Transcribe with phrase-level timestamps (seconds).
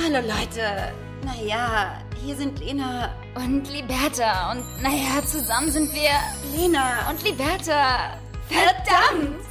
[0.00, 0.94] Hallo Leute.
[1.24, 4.52] Naja, hier sind Lena und Liberta.
[4.52, 6.10] Und naja, zusammen sind wir
[6.56, 8.16] Lena und Liberta.
[8.46, 9.44] Verdammt!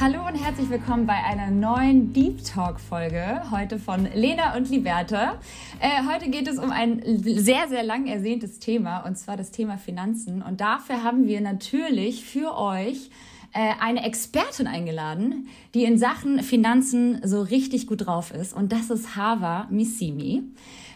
[0.00, 3.42] Hallo und herzlich willkommen bei einer neuen Deep Talk Folge.
[3.50, 5.40] Heute von Lena und Liberta.
[5.80, 9.76] Äh, heute geht es um ein sehr, sehr lang ersehntes Thema und zwar das Thema
[9.76, 10.40] Finanzen.
[10.40, 13.10] Und dafür haben wir natürlich für euch
[13.52, 18.52] eine Expertin eingeladen, die in Sachen Finanzen so richtig gut drauf ist.
[18.52, 20.42] Und das ist Hava Missimi.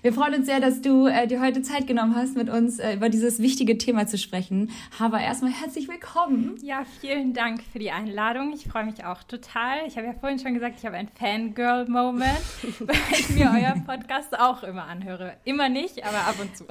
[0.02, 2.94] Wir freuen uns sehr, dass du äh, dir heute Zeit genommen hast, mit uns äh,
[2.94, 4.72] über dieses wichtige Thema zu sprechen.
[4.98, 6.58] Hava, erstmal herzlich willkommen.
[6.60, 8.52] Ja, vielen Dank für die Einladung.
[8.52, 9.86] Ich freue mich auch total.
[9.86, 12.32] Ich habe ja vorhin schon gesagt, ich habe einen Fangirl-Moment,
[12.80, 15.34] weil ich mir euer Podcast auch immer anhöre.
[15.44, 16.64] Immer nicht, aber ab und zu.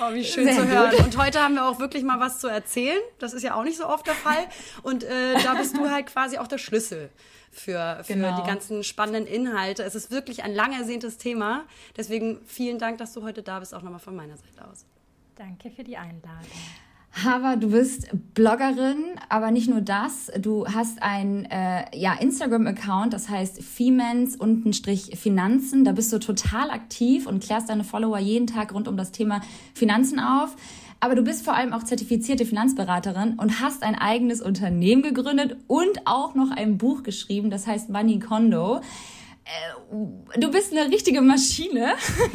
[0.00, 0.94] Oh, wie schön sehr zu hören.
[1.04, 3.00] Und heute haben wir auch wirklich mal was zu erzählen.
[3.18, 4.46] Das ist ja auch nicht so oft der Fall.
[4.84, 7.10] Und äh, da bist du halt quasi auch der Schlüssel
[7.52, 8.40] für, für genau.
[8.40, 9.84] die ganzen spannenden Inhalte.
[9.84, 11.64] Es ist wirklich ein lang ersehntes Thema.
[11.96, 14.84] Deswegen vielen Dank, dass du heute da bist, auch nochmal von meiner Seite aus.
[15.36, 16.50] Danke für die Einladung.
[17.24, 20.32] Hava, du bist Bloggerin, aber nicht nur das.
[20.38, 25.84] Du hast ein äh, ja, Instagram-Account, das heißt Femens-Finanzen.
[25.84, 29.42] Da bist du total aktiv und klärst deine Follower jeden Tag rund um das Thema
[29.74, 30.56] Finanzen auf
[31.02, 36.06] aber du bist vor allem auch zertifizierte Finanzberaterin und hast ein eigenes Unternehmen gegründet und
[36.06, 38.80] auch noch ein Buch geschrieben, das heißt Money Kondo.
[39.44, 41.94] Äh, du bist eine richtige Maschine.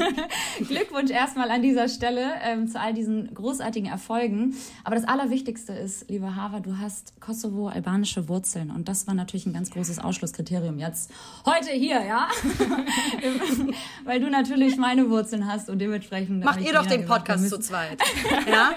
[0.67, 4.55] Glückwunsch erstmal an dieser Stelle ähm, zu all diesen großartigen Erfolgen.
[4.83, 8.71] Aber das Allerwichtigste ist, liebe Hava, du hast Kosovo-albanische Wurzeln.
[8.71, 11.11] Und das war natürlich ein ganz großes Ausschlusskriterium jetzt
[11.45, 12.27] heute hier, ja?
[14.03, 16.43] Weil du natürlich meine Wurzeln hast und dementsprechend.
[16.43, 17.99] Macht ihr doch den Podcast müssen, zu zweit.
[18.51, 18.71] ja?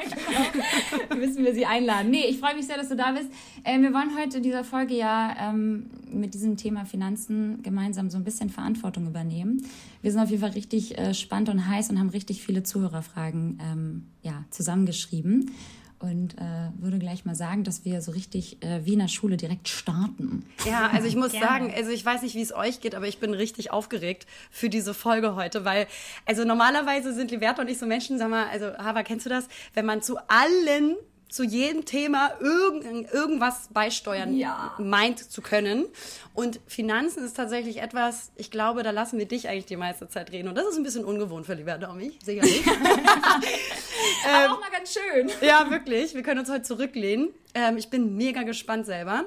[1.08, 1.16] genau.
[1.16, 2.10] Müssen wir sie einladen.
[2.10, 3.28] Nee, ich freue mich sehr, dass du da bist.
[3.64, 8.19] Äh, wir wollen heute in dieser Folge ja ähm, mit diesem Thema Finanzen gemeinsam so
[8.20, 9.66] ein bisschen Verantwortung übernehmen.
[10.02, 13.58] Wir sind auf jeden Fall richtig äh, spannend und heiß und haben richtig viele Zuhörerfragen
[13.62, 15.50] ähm, ja, zusammengeschrieben.
[15.98, 19.36] Und äh, würde gleich mal sagen, dass wir so richtig äh, wie in der Schule
[19.36, 20.46] direkt starten.
[20.64, 23.18] Ja, also ich muss sagen, also ich weiß nicht, wie es euch geht, aber ich
[23.18, 25.86] bin richtig aufgeregt für diese Folge heute, weil,
[26.24, 29.46] also normalerweise sind Liberta und ich so Menschen, sag mal, also Hava, kennst du das?
[29.74, 30.96] Wenn man zu allen
[31.30, 34.74] zu jedem Thema irgend, irgendwas beisteuern ja.
[34.78, 35.86] meint zu können.
[36.34, 40.32] Und Finanzen ist tatsächlich etwas, ich glaube, da lassen wir dich eigentlich die meiste Zeit
[40.32, 40.48] reden.
[40.48, 42.66] Und das ist ein bisschen ungewohnt für lieber Domi, sicherlich.
[44.26, 45.30] Aber ähm, auch mal ganz schön.
[45.40, 46.14] Ja, wirklich.
[46.14, 47.30] Wir können uns heute zurücklehnen.
[47.54, 49.24] Ähm, ich bin mega gespannt selber.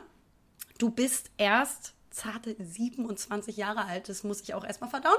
[0.77, 5.17] Du bist erst zarte 27 Jahre alt, das muss ich auch erstmal verdauen.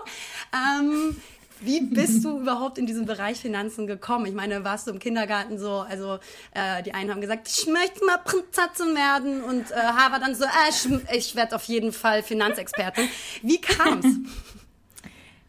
[0.52, 1.16] Ähm,
[1.64, 4.26] wie bist du überhaupt in diesen Bereich Finanzen gekommen?
[4.26, 6.18] Ich meine, warst du im Kindergarten so, also
[6.52, 10.44] äh, die einen haben gesagt, ich möchte mal Prinzessin werden und äh, Harvard dann so,
[10.44, 13.08] äh, ich, ich werde auf jeden Fall Finanzexpertin.
[13.42, 14.06] Wie kam's?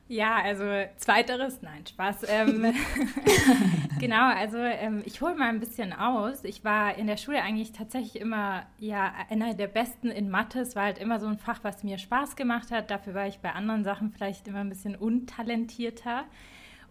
[0.08, 0.64] Ja, also
[0.98, 2.26] zweiteres, nein, Spaß.
[2.30, 2.74] Ähm,
[4.00, 6.44] genau, also ähm, ich hole mal ein bisschen aus.
[6.44, 10.60] Ich war in der Schule eigentlich tatsächlich immer ja einer der Besten in Mathe.
[10.60, 12.92] Es war halt immer so ein Fach, was mir Spaß gemacht hat.
[12.92, 16.26] Dafür war ich bei anderen Sachen vielleicht immer ein bisschen untalentierter.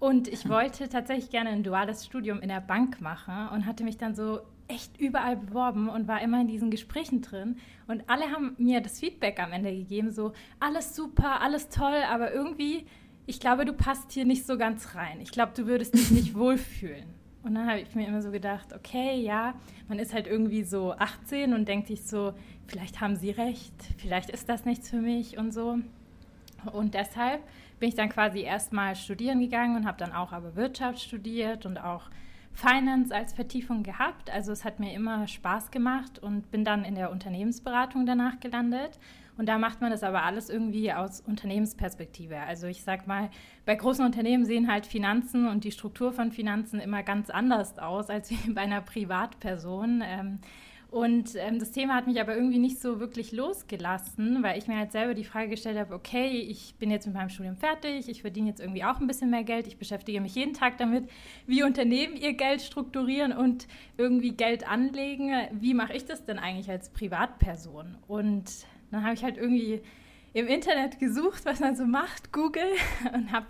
[0.01, 3.97] Und ich wollte tatsächlich gerne ein duales Studium in der Bank machen und hatte mich
[3.97, 7.57] dann so echt überall beworben und war immer in diesen Gesprächen drin.
[7.87, 12.33] Und alle haben mir das Feedback am Ende gegeben, so alles super, alles toll, aber
[12.33, 12.87] irgendwie
[13.27, 15.21] ich glaube, du passt hier nicht so ganz rein.
[15.21, 17.07] Ich glaube, du würdest dich nicht wohlfühlen.
[17.43, 19.55] Und dann habe ich mir immer so gedacht, okay, ja,
[19.89, 22.33] man ist halt irgendwie so 18 und denkt sich so,
[22.67, 25.79] vielleicht haben sie recht, vielleicht ist das nichts für mich und so.
[26.73, 27.43] Und deshalb
[27.79, 31.77] bin ich dann quasi erstmal studieren gegangen und habe dann auch aber Wirtschaft studiert und
[31.77, 32.09] auch
[32.55, 34.31] Finance als Vertiefung gehabt.
[34.31, 38.99] Also es hat mir immer Spaß gemacht und bin dann in der Unternehmensberatung danach gelandet
[39.37, 42.39] und da macht man das aber alles irgendwie aus Unternehmensperspektive.
[42.39, 43.31] Also ich sag mal,
[43.67, 48.11] bei großen Unternehmen sehen halt Finanzen und die Struktur von Finanzen immer ganz anders aus
[48.11, 50.03] als bei einer Privatperson.
[50.05, 50.39] Ähm,
[50.95, 54.77] und ähm, das Thema hat mich aber irgendwie nicht so wirklich losgelassen, weil ich mir
[54.77, 58.21] halt selber die Frage gestellt habe, okay, ich bin jetzt mit meinem Studium fertig, ich
[58.21, 61.11] verdiene jetzt irgendwie auch ein bisschen mehr Geld, ich beschäftige mich jeden Tag damit,
[61.49, 63.67] wie Unternehmen ihr Geld strukturieren und
[63.97, 65.33] irgendwie Geld anlegen.
[65.51, 67.97] Wie mache ich das denn eigentlich als Privatperson?
[68.07, 68.53] Und
[68.95, 69.83] dann habe ich halt irgendwie
[70.35, 72.73] im Internet gesucht, was man so macht, Google,
[73.15, 73.47] und habe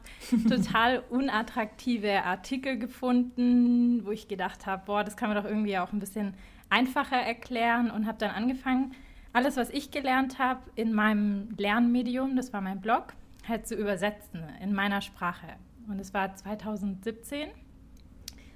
[0.48, 5.92] total unattraktive Artikel gefunden, wo ich gedacht habe, boah, das kann man doch irgendwie auch
[5.92, 6.34] ein bisschen
[6.68, 8.94] einfacher erklären und habe dann angefangen,
[9.32, 13.14] alles, was ich gelernt habe, in meinem Lernmedium, das war mein Blog,
[13.48, 15.48] halt zu übersetzen in meiner Sprache.
[15.88, 17.48] Und es war 2017.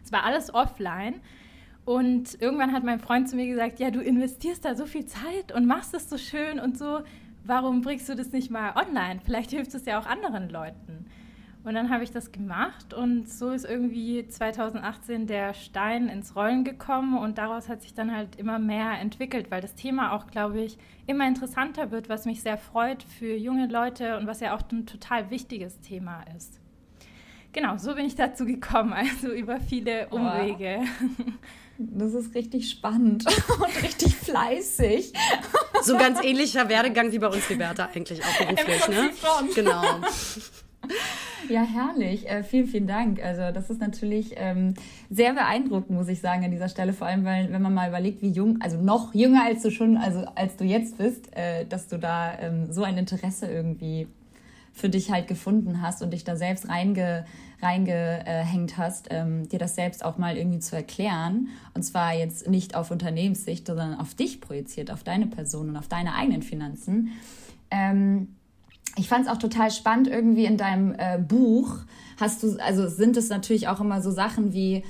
[0.02, 1.20] Es war alles offline
[1.88, 5.52] und irgendwann hat mein Freund zu mir gesagt, ja, du investierst da so viel Zeit
[5.55, 7.00] und machst es so schön und so.
[7.44, 9.20] warum bringst du das nicht mal online?
[9.25, 11.06] Vielleicht hilft es ja auch anderen Leuten.
[11.64, 16.62] Und dann habe ich das gemacht und so ist irgendwie 2018 der Stein ins Rollen
[16.62, 20.61] gekommen und daraus hat sich dann halt immer mehr entwickelt, weil das Thema auch, glaube
[20.61, 20.76] ich,
[21.06, 24.85] immer interessanter wird, was mich sehr freut für junge Leute und was ja auch ein
[24.85, 26.61] total wichtiges Thema ist.
[27.55, 30.81] Genau, so bin ich dazu gekommen, also über viele Umwege.
[31.17, 31.32] Wow.
[31.78, 33.25] Das ist richtig spannend
[33.60, 35.12] und richtig fleißig.
[35.82, 39.10] So ganz ähnlicher Werdegang wie bei uns, Liberta, eigentlich auch beruflich, ne?
[39.54, 39.82] Genau.
[41.48, 42.28] Ja, herrlich.
[42.28, 43.25] Äh, vielen, vielen Dank.
[43.25, 44.75] Also das ist natürlich ähm,
[45.08, 46.92] sehr beeindruckend, muss ich sagen, an dieser Stelle.
[46.92, 49.96] Vor allem, weil wenn man mal überlegt, wie jung, also noch jünger als du schon,
[49.96, 54.08] also als du jetzt bist, äh, dass du da ähm, so ein Interesse irgendwie
[54.72, 57.25] für dich halt gefunden hast und dich da selbst reinge,
[57.60, 61.49] reingehängt hast, ähm, dir das selbst auch mal irgendwie zu erklären.
[61.75, 65.88] Und zwar jetzt nicht auf Unternehmenssicht, sondern auf dich projiziert, auf deine Person und auf
[65.88, 67.12] deine eigenen Finanzen.
[67.70, 68.37] Ähm,
[68.99, 71.79] ich fand es auch total spannend irgendwie in deinem äh, Buch
[72.21, 74.83] hast du also sind es natürlich auch immer so Sachen wie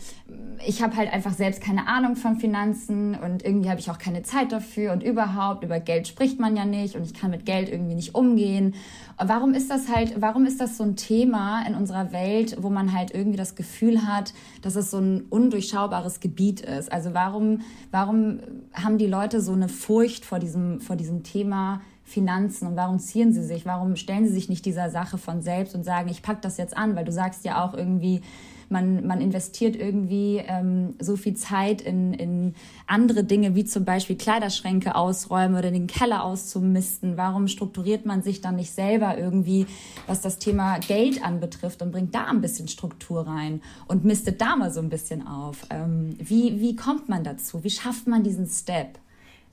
[0.67, 4.23] ich habe halt einfach selbst keine Ahnung von Finanzen und irgendwie habe ich auch keine
[4.23, 7.69] Zeit dafür und überhaupt über Geld spricht man ja nicht und ich kann mit Geld
[7.69, 8.75] irgendwie nicht umgehen.
[9.23, 12.93] Warum ist das halt warum ist das so ein Thema in unserer Welt, wo man
[12.93, 14.33] halt irgendwie das Gefühl hat,
[14.63, 16.91] dass es so ein undurchschaubares Gebiet ist?
[16.91, 17.61] Also warum
[17.91, 18.41] warum
[18.73, 23.33] haben die Leute so eine Furcht vor diesem vor diesem Thema Finanzen und warum ziehen
[23.33, 23.67] sie sich?
[23.67, 26.77] Warum stellen sie sich nicht dieser Sache von selbst und sagen, ich packe das jetzt
[26.77, 26.97] an?
[26.97, 28.23] Weil du sagst ja auch irgendwie,
[28.71, 32.55] man, man investiert irgendwie ähm, so viel Zeit in, in
[32.87, 37.17] andere Dinge, wie zum Beispiel Kleiderschränke ausräumen oder den Keller auszumisten.
[37.17, 39.67] Warum strukturiert man sich dann nicht selber irgendwie,
[40.07, 44.57] was das Thema Geld anbetrifft und bringt da ein bisschen Struktur rein und mistet da
[44.57, 45.67] mal so ein bisschen auf?
[45.71, 47.65] Ähm, wie, wie kommt man dazu?
[47.65, 48.99] Wie schafft man diesen Step?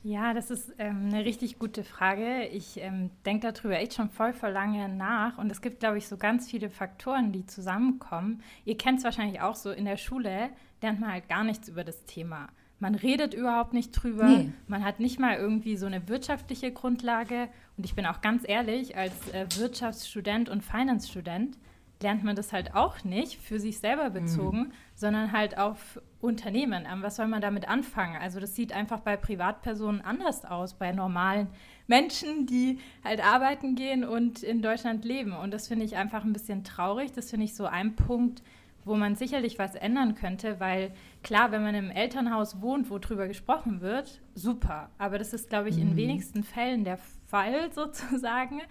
[0.05, 2.45] Ja, das ist ähm, eine richtig gute Frage.
[2.49, 5.39] Ich ähm, denke darüber echt schon voll, voll lange nach.
[5.39, 8.43] Und es gibt, glaube ich, so ganz viele Faktoren, die zusammenkommen.
[8.65, 10.49] Ihr kennt es wahrscheinlich auch so, in der Schule
[10.83, 12.49] lernt man halt gar nichts über das Thema.
[12.77, 14.27] Man redet überhaupt nicht drüber.
[14.27, 14.51] Nee.
[14.67, 17.49] Man hat nicht mal irgendwie so eine wirtschaftliche Grundlage.
[17.75, 21.57] Und ich bin auch ganz ehrlich, als äh, Wirtschaftsstudent und Finance-Student
[22.01, 24.71] lernt man das halt auch nicht für sich selber bezogen, mhm.
[24.95, 26.85] sondern halt auf Unternehmen.
[26.91, 28.17] Ähm, was soll man damit anfangen?
[28.21, 31.47] Also das sieht einfach bei Privatpersonen anders aus, bei normalen
[31.87, 35.33] Menschen, die halt arbeiten gehen und in Deutschland leben.
[35.33, 37.11] Und das finde ich einfach ein bisschen traurig.
[37.13, 38.41] Das finde ich so ein Punkt,
[38.85, 40.91] wo man sicherlich was ändern könnte, weil
[41.23, 44.89] klar, wenn man im Elternhaus wohnt, wo drüber gesprochen wird, super.
[44.99, 45.95] Aber das ist, glaube ich, in mhm.
[45.95, 48.61] wenigsten Fällen der Fall sozusagen.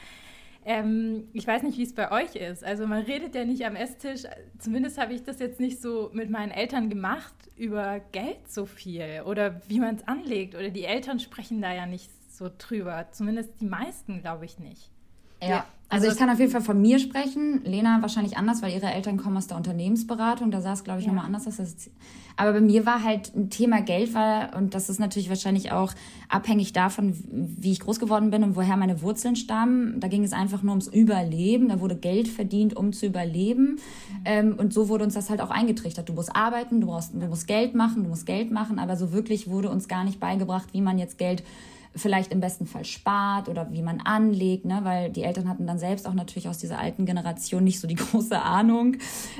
[0.64, 2.64] Ähm, ich weiß nicht, wie es bei euch ist.
[2.64, 4.22] Also man redet ja nicht am Esstisch,
[4.58, 9.22] zumindest habe ich das jetzt nicht so mit meinen Eltern gemacht, über Geld so viel
[9.26, 10.54] oder wie man es anlegt.
[10.54, 13.08] Oder die Eltern sprechen da ja nicht so drüber.
[13.12, 14.90] Zumindest die meisten, glaube ich, nicht.
[15.42, 15.64] Ja.
[15.94, 17.62] Also, also ich kann auf jeden Fall von mir sprechen.
[17.64, 20.50] Lena wahrscheinlich anders, weil ihre Eltern kommen aus der Unternehmensberatung.
[20.50, 21.12] Da sah es, glaube ich, ja.
[21.12, 21.58] nochmal anders aus.
[22.36, 25.92] Aber bei mir war halt ein Thema Geld war, und das ist natürlich wahrscheinlich auch
[26.28, 30.00] abhängig davon, wie ich groß geworden bin und woher meine Wurzeln stammen.
[30.00, 31.68] Da ging es einfach nur ums Überleben.
[31.68, 33.74] Da wurde Geld verdient, um zu überleben.
[33.74, 33.78] Mhm.
[34.24, 36.08] Ähm, und so wurde uns das halt auch eingetrichtert.
[36.08, 38.80] Du musst arbeiten, du, brauchst, du musst Geld machen, du musst Geld machen.
[38.80, 41.44] Aber so wirklich wurde uns gar nicht beigebracht, wie man jetzt Geld
[41.96, 44.80] vielleicht im besten Fall spart oder wie man anlegt, ne?
[44.82, 47.94] weil die Eltern hatten dann selbst auch natürlich aus dieser alten Generation nicht so die
[47.94, 48.96] große Ahnung.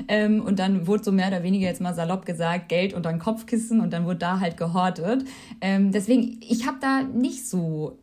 [0.07, 3.19] Ähm, und dann wurde so mehr oder weniger jetzt mal salopp gesagt, Geld unter den
[3.19, 5.25] Kopfkissen und dann wurde da halt gehortet.
[5.61, 7.99] Ähm, deswegen, ich habe da nicht so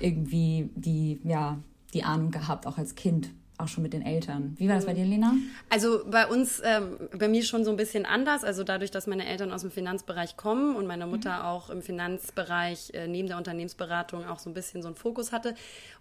[0.00, 1.58] irgendwie die, ja,
[1.94, 4.54] die Ahnung gehabt, auch als Kind auch schon mit den Eltern.
[4.58, 5.34] Wie war das bei dir, Lena?
[5.70, 8.44] Also bei uns, ähm, bei mir schon so ein bisschen anders.
[8.44, 11.44] Also dadurch, dass meine Eltern aus dem Finanzbereich kommen und meine Mutter mhm.
[11.44, 15.54] auch im Finanzbereich äh, neben der Unternehmensberatung auch so ein bisschen so einen Fokus hatte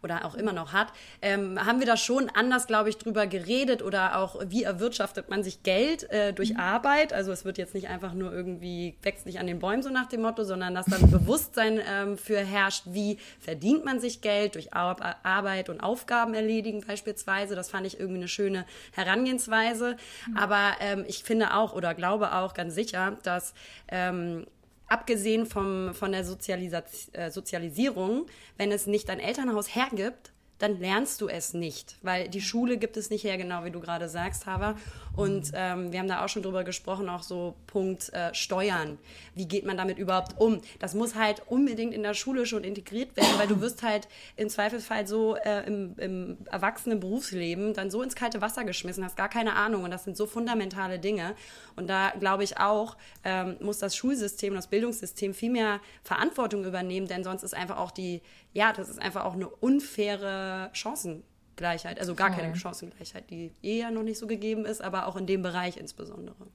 [0.04, 0.88] oder auch immer noch hat,
[1.22, 5.44] ähm, haben wir da schon anders, glaube ich, drüber geredet oder auch, wie erwirtschaftet man
[5.44, 6.60] sich Geld äh, durch mhm.
[6.60, 7.14] Arbeit.
[7.14, 10.08] Also es wird jetzt nicht einfach nur irgendwie, wächst nicht an den Bäumen so nach
[10.08, 14.74] dem Motto, sondern dass dann Bewusstsein ähm, für herrscht, wie verdient man sich Geld durch
[14.74, 17.56] Ar Arbeit und Aufgaben erledigen beispielsweise Weise.
[17.56, 19.98] Das fand ich irgendwie eine schöne Herangehensweise.
[20.28, 20.38] Mhm.
[20.38, 23.54] Aber ähm, ich finde auch oder glaube auch ganz sicher, dass
[23.88, 24.46] ähm,
[24.88, 26.74] abgesehen vom, von der Sozialis
[27.14, 32.42] äh, Sozialisierung, wenn es nicht ein Elternhaus hergibt, dann lernst du es nicht, weil die
[32.42, 34.76] Schule gibt es nicht her, genau wie du gerade sagst, Hava.
[35.16, 38.98] Und ähm, wir haben da auch schon drüber gesprochen, auch so Punkt äh, Steuern.
[39.34, 40.62] Wie geht man damit überhaupt um?
[40.80, 44.50] Das muss halt unbedingt in der Schule schon integriert werden, weil du wirst halt im
[44.50, 49.30] Zweifelsfall so äh, im, im erwachsenen Berufsleben dann so ins kalte Wasser geschmissen, hast gar
[49.30, 49.84] keine Ahnung.
[49.84, 51.36] Und das sind so fundamentale Dinge.
[51.76, 57.08] Und da glaube ich auch, ähm, muss das Schulsystem, das Bildungssystem viel mehr Verantwortung übernehmen,
[57.08, 58.22] denn sonst ist einfach auch die,
[58.56, 62.42] ja, das ist einfach auch eine unfaire Chancengleichheit, also gar Voll.
[62.42, 65.76] keine Chancengleichheit, die eh ja noch nicht so gegeben ist, aber auch in dem Bereich
[65.76, 66.48] insbesondere.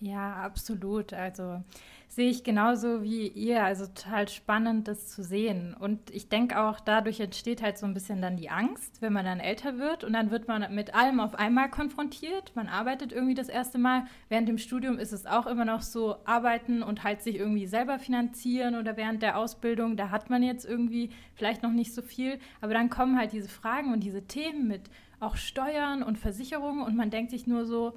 [0.00, 1.14] Ja, absolut.
[1.14, 1.62] Also
[2.08, 3.64] sehe ich genauso wie ihr.
[3.64, 5.74] Also total spannend, das zu sehen.
[5.78, 9.24] Und ich denke auch, dadurch entsteht halt so ein bisschen dann die Angst, wenn man
[9.24, 10.04] dann älter wird.
[10.04, 12.54] Und dann wird man mit allem auf einmal konfrontiert.
[12.54, 14.04] Man arbeitet irgendwie das erste Mal.
[14.28, 17.98] Während dem Studium ist es auch immer noch so, arbeiten und halt sich irgendwie selber
[17.98, 19.96] finanzieren oder während der Ausbildung.
[19.96, 22.38] Da hat man jetzt irgendwie vielleicht noch nicht so viel.
[22.60, 26.82] Aber dann kommen halt diese Fragen und diese Themen mit auch Steuern und Versicherungen.
[26.82, 27.96] Und man denkt sich nur so,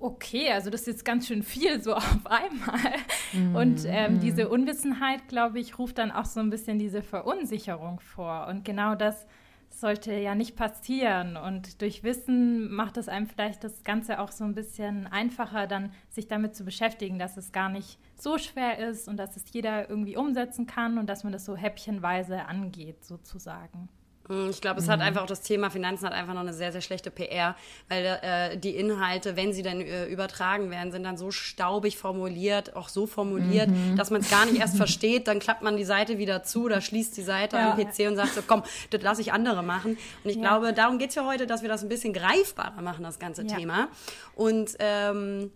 [0.00, 2.92] okay, also das ist jetzt ganz schön viel so auf einmal.
[3.32, 4.20] Mm, und ähm, mm.
[4.20, 8.46] diese Unwissenheit, glaube ich, ruft dann auch so ein bisschen diese Verunsicherung vor.
[8.48, 9.26] Und genau das
[9.70, 11.36] sollte ja nicht passieren.
[11.36, 15.92] Und durch Wissen macht es einem vielleicht das Ganze auch so ein bisschen einfacher, dann
[16.08, 19.88] sich damit zu beschäftigen, dass es gar nicht so schwer ist und dass es jeder
[19.90, 23.88] irgendwie umsetzen kann und dass man das so häppchenweise angeht, sozusagen.
[24.28, 24.92] Hm, ich glaube, es mhm.
[24.92, 27.56] hat einfach auch das Thema Finanzen hat einfach noch eine sehr, sehr schlechte PR,
[27.88, 32.74] weil äh, die Inhalte, wenn sie dann äh, übertragen werden, sind dann so staubig formuliert,
[32.76, 33.96] auch so formuliert, mhm.
[33.96, 35.28] dass man es gar nicht erst versteht.
[35.28, 37.72] Dann klappt man die Seite wieder zu oder schließt die Seite ja.
[37.72, 39.98] am PC und sagt so, komm, das lasse ich andere machen.
[40.24, 40.42] Und ich ja.
[40.42, 43.42] glaube, darum geht es ja heute, dass wir das ein bisschen greifbarer machen, das ganze
[43.42, 43.56] ja.
[43.56, 43.88] Thema.
[44.34, 45.50] Und ähm,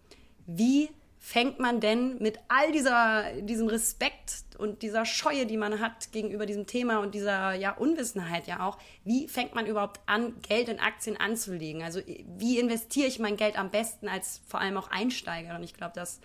[0.47, 6.13] wie fängt man denn mit all dieser, diesem Respekt und dieser Scheue, die man hat
[6.13, 10.69] gegenüber diesem Thema und dieser ja, Unwissenheit ja auch, wie fängt man überhaupt an, Geld
[10.69, 11.83] in Aktien anzulegen?
[11.83, 12.01] Also
[12.39, 15.63] wie investiere ich mein Geld am besten als vor allem auch Einsteigerin?
[15.63, 16.21] Ich glaube, das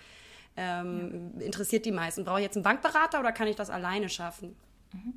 [0.57, 1.45] ähm, ja.
[1.45, 2.25] interessiert die meisten.
[2.25, 4.55] Brauche ich jetzt einen Bankberater oder kann ich das alleine schaffen?
[4.93, 5.13] Mhm.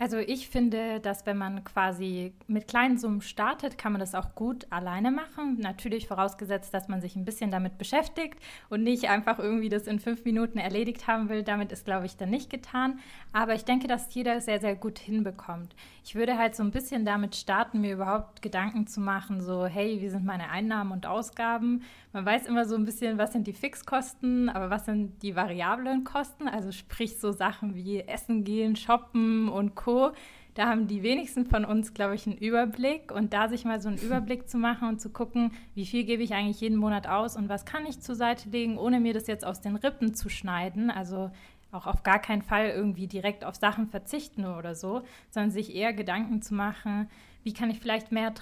[0.00, 4.36] Also ich finde, dass wenn man quasi mit kleinen Summen startet, kann man das auch
[4.36, 5.58] gut alleine machen.
[5.58, 8.38] Natürlich vorausgesetzt, dass man sich ein bisschen damit beschäftigt
[8.68, 11.42] und nicht einfach irgendwie das in fünf Minuten erledigt haben will.
[11.42, 13.00] Damit ist, glaube ich, dann nicht getan.
[13.32, 15.74] Aber ich denke, dass jeder sehr, sehr gut hinbekommt.
[16.04, 20.00] Ich würde halt so ein bisschen damit starten, mir überhaupt Gedanken zu machen, so, hey,
[20.00, 21.82] wie sind meine Einnahmen und Ausgaben?
[22.12, 26.04] Man weiß immer so ein bisschen, was sind die Fixkosten, aber was sind die variablen
[26.04, 26.48] Kosten?
[26.48, 30.12] Also sprich so Sachen wie Essen gehen, shoppen und Co.
[30.54, 33.12] Da haben die wenigsten von uns, glaube ich, einen Überblick.
[33.12, 36.22] Und da sich mal so einen Überblick zu machen und zu gucken, wie viel gebe
[36.22, 39.26] ich eigentlich jeden Monat aus und was kann ich zur Seite legen, ohne mir das
[39.26, 40.90] jetzt aus den Rippen zu schneiden.
[40.90, 41.30] Also
[41.70, 45.92] auch auf gar keinen Fall irgendwie direkt auf Sachen verzichten oder so, sondern sich eher
[45.92, 47.08] Gedanken zu machen,
[47.48, 48.34] wie kann ich vielleicht mehr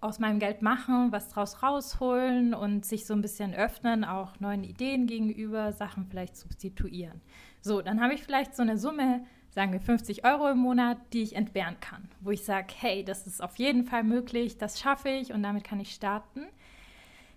[0.00, 4.62] aus meinem Geld machen, was draus rausholen und sich so ein bisschen öffnen, auch neuen
[4.62, 7.20] Ideen gegenüber, Sachen vielleicht substituieren.
[7.60, 11.24] So, dann habe ich vielleicht so eine Summe, sagen wir 50 Euro im Monat, die
[11.24, 15.08] ich entbehren kann, wo ich sage, hey, das ist auf jeden Fall möglich, das schaffe
[15.08, 16.42] ich und damit kann ich starten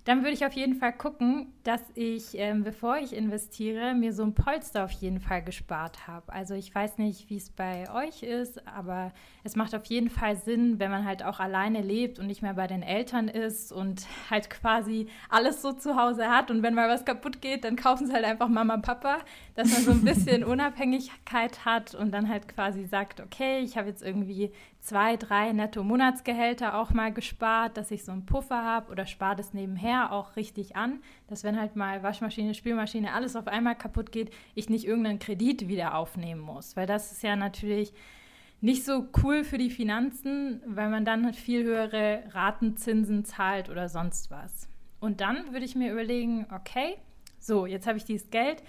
[0.06, 4.22] dann würde ich auf jeden Fall gucken, dass ich, ähm, bevor ich investiere, mir so
[4.22, 6.32] ein Polster auf jeden Fall gespart habe.
[6.32, 9.12] Also ich weiß nicht, wie es bei euch ist, aber
[9.44, 12.54] es macht auf jeden Fall Sinn, wenn man halt auch alleine lebt und nicht mehr
[12.54, 16.52] bei den Eltern ist und halt quasi alles so zu Hause hat.
[16.52, 19.18] Und wenn mal was kaputt geht, dann kaufen sie halt einfach Mama und Papa,
[19.56, 23.90] dass man so ein bisschen Unabhängigkeit hat und dann halt quasi sagt, okay, ich habe
[23.90, 24.52] jetzt irgendwie
[24.86, 29.36] zwei, drei netto Monatsgehälter auch mal gespart, dass ich so einen Puffer habe oder spare
[29.36, 34.12] das nebenher auch richtig an, dass wenn halt mal Waschmaschine, Spülmaschine, alles auf einmal kaputt
[34.12, 36.76] geht, ich nicht irgendeinen Kredit wieder aufnehmen muss.
[36.76, 37.94] Weil das ist ja natürlich
[38.62, 43.90] nicht so cool für die Finanzen, weil man dann halt viel höhere Ratenzinsen zahlt oder
[43.90, 44.70] sonst was.
[45.00, 46.98] Und dann würde ich mir überlegen, okay,
[47.40, 48.62] so, jetzt habe ich dieses Geld,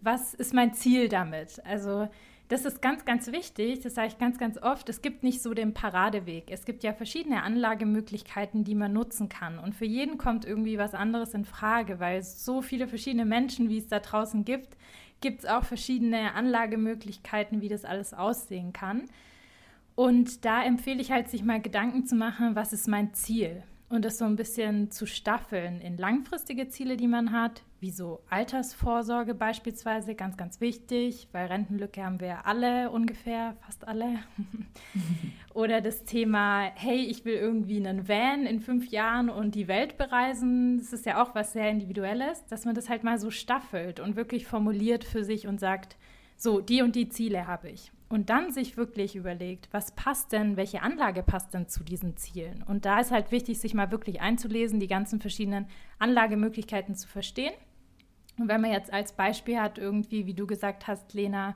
[0.00, 1.60] was ist mein Ziel damit?
[1.64, 2.08] Also
[2.48, 5.52] das ist ganz, ganz wichtig, das sage ich ganz, ganz oft, es gibt nicht so
[5.52, 6.50] den Paradeweg.
[6.50, 9.58] Es gibt ja verschiedene Anlagemöglichkeiten, die man nutzen kann.
[9.58, 13.78] Und für jeden kommt irgendwie was anderes in Frage, weil so viele verschiedene Menschen, wie
[13.78, 14.76] es da draußen gibt,
[15.20, 19.04] gibt es auch verschiedene Anlagemöglichkeiten, wie das alles aussehen kann.
[19.96, 23.64] Und da empfehle ich halt, sich mal Gedanken zu machen, was ist mein Ziel?
[23.88, 28.20] Und das so ein bisschen zu staffeln in langfristige Ziele, die man hat, wie so
[28.28, 34.18] Altersvorsorge beispielsweise, ganz, ganz wichtig, weil Rentenlücke haben wir alle ungefähr, fast alle.
[35.54, 39.96] Oder das Thema, hey, ich will irgendwie einen Van in fünf Jahren und die Welt
[39.96, 40.78] bereisen.
[40.78, 44.16] Das ist ja auch was sehr Individuelles, dass man das halt mal so staffelt und
[44.16, 45.96] wirklich formuliert für sich und sagt,
[46.36, 47.92] so, die und die Ziele habe ich.
[48.08, 52.62] Und dann sich wirklich überlegt, was passt denn, welche Anlage passt denn zu diesen Zielen?
[52.62, 55.66] Und da ist halt wichtig, sich mal wirklich einzulesen, die ganzen verschiedenen
[55.98, 57.52] Anlagemöglichkeiten zu verstehen
[58.38, 61.54] und wenn man jetzt als Beispiel hat, irgendwie, wie du gesagt hast, Lena,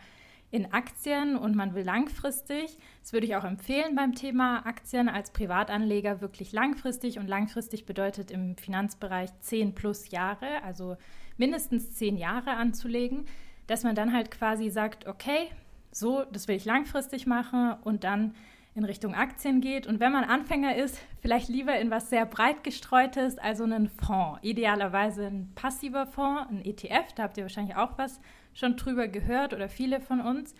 [0.53, 5.31] in Aktien und man will langfristig, das würde ich auch empfehlen beim Thema Aktien als
[5.31, 10.97] Privatanleger wirklich langfristig und langfristig bedeutet im Finanzbereich 10 plus Jahre, also
[11.37, 13.27] mindestens 10 Jahre anzulegen,
[13.69, 15.51] dass man dann halt quasi sagt, okay,
[15.93, 18.35] so, das will ich langfristig machen und dann
[18.75, 19.87] in Richtung Aktien geht.
[19.87, 24.39] Und wenn man Anfänger ist, vielleicht lieber in was sehr breit gestreutes, also einen Fonds.
[24.43, 28.21] Idealerweise ein passiver Fonds, ein ETF, da habt ihr wahrscheinlich auch was
[28.55, 30.55] schon drüber gehört oder viele von uns.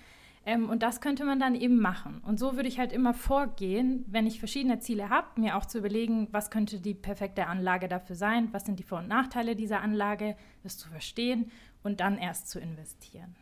[0.47, 2.21] Ähm, und das könnte man dann eben machen.
[2.25, 5.79] Und so würde ich halt immer vorgehen, wenn ich verschiedene Ziele habe, mir auch zu
[5.79, 9.83] überlegen, was könnte die perfekte Anlage dafür sein, was sind die Vor- und Nachteile dieser
[9.83, 11.51] Anlage, das zu verstehen
[11.83, 13.37] und dann erst zu investieren.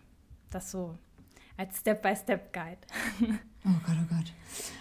[0.50, 0.99] Das so
[1.59, 2.79] als Step-by-Step-Guide.
[3.67, 4.33] Oh Gott, oh Gott.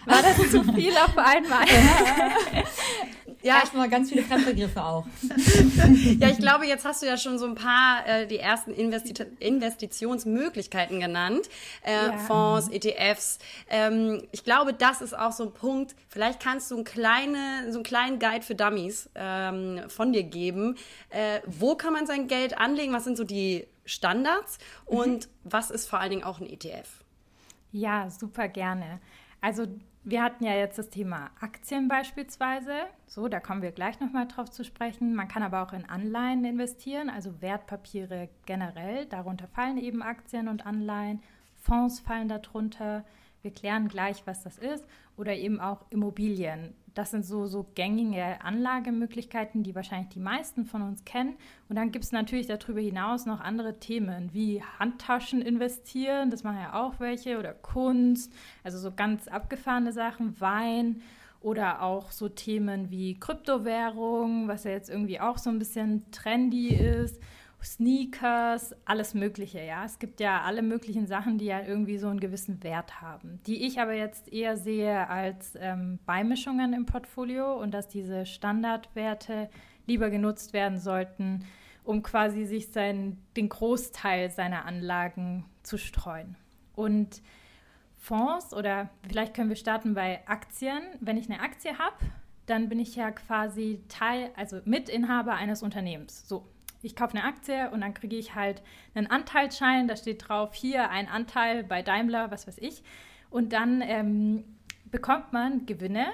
[0.06, 1.66] War das zu viel auf einmal?
[3.42, 5.04] ja, erstmal ganz viele Fremdbegriffe auch.
[6.18, 9.14] ja, ich glaube, jetzt hast du ja schon so ein paar äh, die ersten Investi
[9.40, 11.50] Investitionsmöglichkeiten genannt.
[11.82, 12.18] Äh, ja.
[12.18, 13.38] Fonds, ETFs.
[13.68, 15.94] Ähm, ich glaube, das ist auch so ein Punkt.
[16.08, 20.76] Vielleicht kannst du einen, kleine, so einen kleinen Guide für Dummies ähm, von dir geben.
[21.10, 22.92] Äh, wo kann man sein Geld anlegen?
[22.92, 24.58] Was sind so die Standards?
[24.84, 25.30] Und mhm.
[25.44, 27.04] was ist vor allen Dingen auch ein ETF?
[27.72, 29.00] Ja, super gerne.
[29.40, 29.66] Also
[30.04, 32.72] wir hatten ja jetzt das Thema Aktien beispielsweise.
[33.06, 35.14] So, da kommen wir gleich nochmal drauf zu sprechen.
[35.14, 39.06] Man kann aber auch in Anleihen investieren, also Wertpapiere generell.
[39.06, 41.22] Darunter fallen eben Aktien und Anleihen.
[41.56, 43.04] Fonds fallen darunter.
[43.42, 44.86] Wir klären gleich, was das ist.
[45.16, 46.74] Oder eben auch Immobilien.
[46.98, 51.36] Das sind so, so gängige Anlagemöglichkeiten, die wahrscheinlich die meisten von uns kennen.
[51.68, 56.58] Und dann gibt es natürlich darüber hinaus noch andere Themen, wie Handtaschen investieren, das machen
[56.58, 58.32] ja auch welche, oder Kunst,
[58.64, 61.02] also so ganz abgefahrene Sachen, Wein.
[61.40, 66.74] Oder auch so Themen wie Kryptowährung, was ja jetzt irgendwie auch so ein bisschen trendy
[66.74, 67.22] ist
[67.62, 69.84] Sneakers, alles Mögliche, ja.
[69.84, 73.66] Es gibt ja alle möglichen Sachen, die ja irgendwie so einen gewissen Wert haben, die
[73.66, 79.48] ich aber jetzt eher sehe als ähm, Beimischungen im Portfolio und dass diese Standardwerte
[79.86, 81.44] lieber genutzt werden sollten,
[81.82, 86.36] um quasi sich sein, den Großteil seiner Anlagen zu streuen.
[86.76, 87.22] Und
[87.96, 90.82] Fonds oder vielleicht können wir starten bei Aktien.
[91.00, 91.96] Wenn ich eine Aktie habe,
[92.46, 96.28] dann bin ich ja quasi Teil, also Mitinhaber eines Unternehmens.
[96.28, 96.46] So,
[96.82, 98.62] ich kaufe eine Aktie und dann kriege ich halt
[98.94, 102.82] einen Anteilsschein, da steht drauf, hier ein Anteil bei Daimler, was weiß ich.
[103.30, 104.44] Und dann ähm,
[104.90, 106.06] bekommt man Gewinne.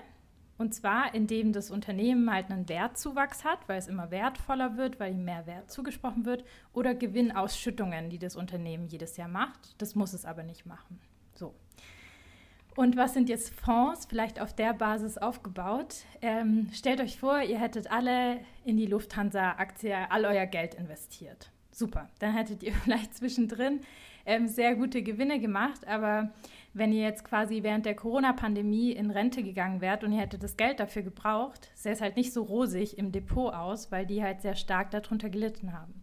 [0.56, 5.12] Und zwar, indem das Unternehmen halt einen Wertzuwachs hat, weil es immer wertvoller wird, weil
[5.12, 9.74] ihm mehr Wert zugesprochen wird, oder Gewinnausschüttungen, die das Unternehmen jedes Jahr macht.
[9.78, 11.00] Das muss es aber nicht machen.
[12.76, 15.94] Und was sind jetzt Fonds, vielleicht auf der Basis aufgebaut?
[16.20, 21.50] Ähm, stellt euch vor, ihr hättet alle in die Lufthansa-Aktie all euer Geld investiert.
[21.70, 23.80] Super, dann hättet ihr vielleicht zwischendrin
[24.26, 26.32] ähm, sehr gute Gewinne gemacht, aber
[26.72, 30.56] wenn ihr jetzt quasi während der Corona-Pandemie in Rente gegangen wärt und ihr hättet das
[30.56, 34.42] Geld dafür gebraucht, sähe es halt nicht so rosig im Depot aus, weil die halt
[34.42, 35.94] sehr stark darunter gelitten haben.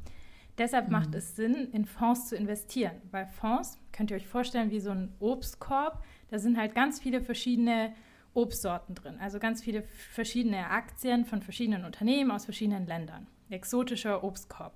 [0.57, 0.91] Deshalb mhm.
[0.93, 4.91] macht es Sinn, in Fonds zu investieren, weil Fonds, könnt ihr euch vorstellen, wie so
[4.91, 7.93] ein Obstkorb, da sind halt ganz viele verschiedene
[8.33, 13.27] Obstsorten drin, also ganz viele verschiedene Aktien von verschiedenen Unternehmen aus verschiedenen Ländern.
[13.49, 14.73] Exotischer Obstkorb.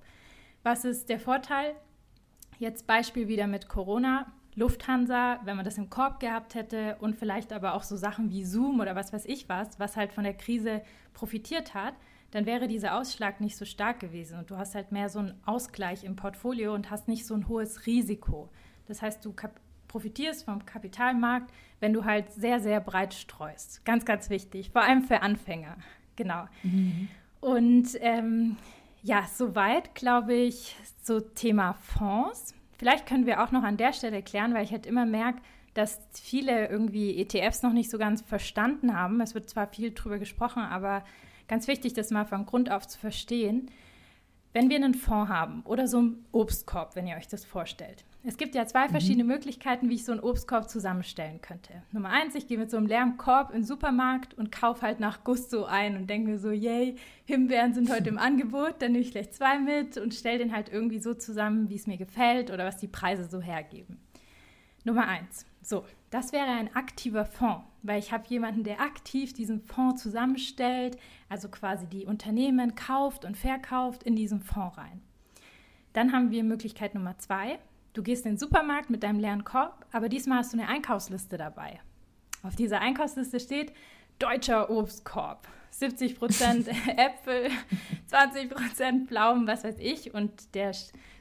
[0.62, 1.74] Was ist der Vorteil?
[2.58, 4.32] Jetzt Beispiel wieder mit Corona.
[4.54, 8.44] Lufthansa, wenn man das im Korb gehabt hätte und vielleicht aber auch so Sachen wie
[8.44, 11.94] Zoom oder was weiß ich was, was halt von der Krise profitiert hat,
[12.30, 15.34] dann wäre dieser Ausschlag nicht so stark gewesen und du hast halt mehr so einen
[15.44, 18.50] Ausgleich im Portfolio und hast nicht so ein hohes Risiko.
[18.86, 19.34] Das heißt, du
[19.96, 23.82] profitierst vom Kapitalmarkt, wenn du halt sehr, sehr breit streust.
[23.86, 25.78] Ganz, ganz wichtig, vor allem für Anfänger.
[26.16, 26.44] Genau.
[26.62, 27.08] Mhm.
[27.40, 28.58] Und ähm,
[29.02, 32.54] ja, soweit glaube ich, so Thema Fonds.
[32.76, 35.40] Vielleicht können wir auch noch an der Stelle klären, weil ich halt immer merke,
[35.72, 39.22] dass viele irgendwie ETFs noch nicht so ganz verstanden haben.
[39.22, 41.04] Es wird zwar viel drüber gesprochen, aber
[41.48, 43.70] ganz wichtig, das mal von Grund auf zu verstehen.
[44.52, 48.04] Wenn wir einen Fonds haben oder so einen Obstkorb, wenn ihr euch das vorstellt.
[48.28, 48.90] Es gibt ja zwei mhm.
[48.90, 49.30] verschiedene mhm.
[49.30, 51.84] Möglichkeiten, wie ich so einen Obstkorb zusammenstellen könnte.
[51.92, 54.98] Nummer eins, ich gehe mit so einem leeren Korb in den Supermarkt und kaufe halt
[54.98, 59.04] nach Gusto ein und denke mir so, yay, Himbeeren sind heute im Angebot, dann nehme
[59.04, 62.50] ich gleich zwei mit und stelle den halt irgendwie so zusammen, wie es mir gefällt
[62.50, 64.00] oder was die Preise so hergeben.
[64.82, 65.46] Nummer eins.
[65.62, 70.98] So, das wäre ein aktiver Fonds, weil ich habe jemanden, der aktiv diesen Fonds zusammenstellt,
[71.28, 75.00] also quasi die Unternehmen kauft und verkauft in diesen Fonds rein.
[75.92, 77.58] Dann haben wir Möglichkeit Nummer zwei.
[77.96, 81.38] Du gehst in den Supermarkt mit deinem leeren Korb, aber diesmal hast du eine Einkaufsliste
[81.38, 81.80] dabei.
[82.42, 83.72] Auf dieser Einkaufsliste steht
[84.18, 85.48] deutscher Obstkorb.
[85.72, 87.48] 70% Äpfel,
[88.10, 90.12] 20% Pflaumen, was weiß ich.
[90.12, 90.72] Und der,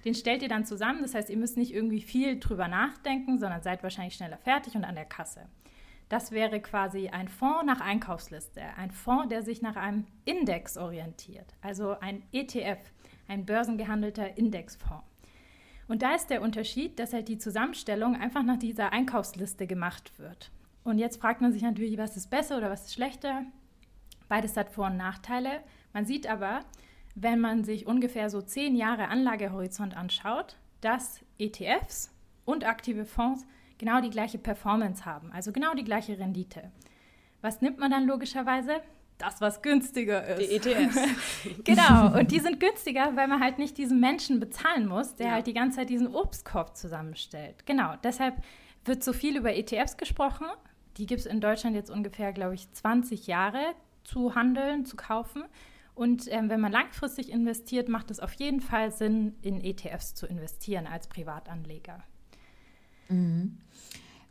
[0.03, 1.01] den stellt ihr dann zusammen.
[1.01, 4.83] Das heißt, ihr müsst nicht irgendwie viel drüber nachdenken, sondern seid wahrscheinlich schneller fertig und
[4.83, 5.47] an der Kasse.
[6.09, 8.61] Das wäre quasi ein Fonds nach Einkaufsliste.
[8.75, 11.55] Ein Fonds, der sich nach einem Index orientiert.
[11.61, 12.79] Also ein ETF,
[13.29, 15.05] ein börsengehandelter Indexfonds.
[15.87, 20.51] Und da ist der Unterschied, dass halt die Zusammenstellung einfach nach dieser Einkaufsliste gemacht wird.
[20.83, 23.43] Und jetzt fragt man sich natürlich, was ist besser oder was ist schlechter.
[24.27, 25.61] Beides hat Vor- und Nachteile.
[25.93, 26.61] Man sieht aber,
[27.15, 32.11] wenn man sich ungefähr so zehn Jahre Anlagehorizont anschaut, dass ETFs
[32.45, 33.45] und aktive Fonds
[33.77, 36.71] genau die gleiche Performance haben, also genau die gleiche Rendite.
[37.41, 38.81] Was nimmt man dann logischerweise?
[39.17, 40.41] Das, was günstiger ist.
[40.41, 40.97] Die ETFs.
[41.63, 45.31] genau, und die sind günstiger, weil man halt nicht diesen Menschen bezahlen muss, der ja.
[45.33, 47.65] halt die ganze Zeit diesen Obstkorb zusammenstellt.
[47.65, 48.35] Genau, deshalb
[48.83, 50.47] wird so viel über ETFs gesprochen.
[50.97, 53.73] Die gibt es in Deutschland jetzt ungefähr, glaube ich, 20 Jahre
[54.03, 55.43] zu handeln, zu kaufen.
[55.93, 60.27] Und ähm, wenn man langfristig investiert, macht es auf jeden Fall Sinn, in ETFs zu
[60.27, 62.03] investieren als Privatanleger.
[63.07, 63.59] Mhm.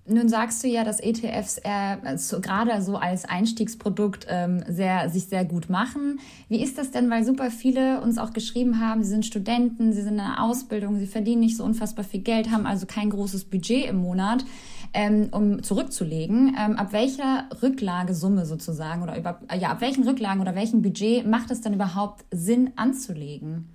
[0.07, 5.29] Nun sagst du ja, dass ETFs äh, so, gerade so als Einstiegsprodukt ähm, sehr, sich
[5.29, 6.21] sehr gut machen.
[6.51, 10.03] Wie ist das denn, weil super viele uns auch geschrieben haben, sie sind Studenten, sie
[10.03, 13.47] sind in einer Ausbildung, sie verdienen nicht so unfassbar viel Geld, haben also kein großes
[13.47, 14.45] Budget im Monat,
[14.93, 16.55] ähm, um zurückzulegen.
[16.59, 21.51] Ähm, ab welcher Rücklagesumme sozusagen oder über, ja, ab welchen Rücklagen oder welchem Budget macht
[21.51, 23.71] es dann überhaupt Sinn anzulegen?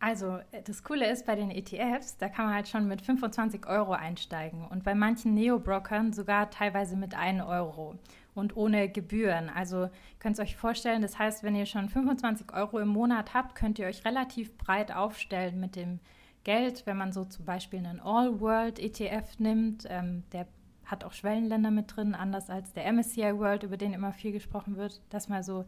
[0.00, 3.66] Also äh, das Coole ist bei den ETFs, da kann man halt schon mit 25
[3.66, 7.94] Euro einsteigen und bei manchen Neo-Brokern sogar teilweise mit 1 Euro
[8.34, 9.50] und ohne Gebühren.
[9.50, 13.54] Also könnt ihr euch vorstellen, das heißt, wenn ihr schon 25 Euro im Monat habt,
[13.54, 16.00] könnt ihr euch relativ breit aufstellen mit dem
[16.42, 20.46] Geld, wenn man so zum Beispiel einen All-World-ETF nimmt, ähm, der
[20.86, 24.76] hat auch Schwellenländer mit drin, anders als der MSCI World, über den immer viel gesprochen
[24.76, 25.66] wird, dass mal so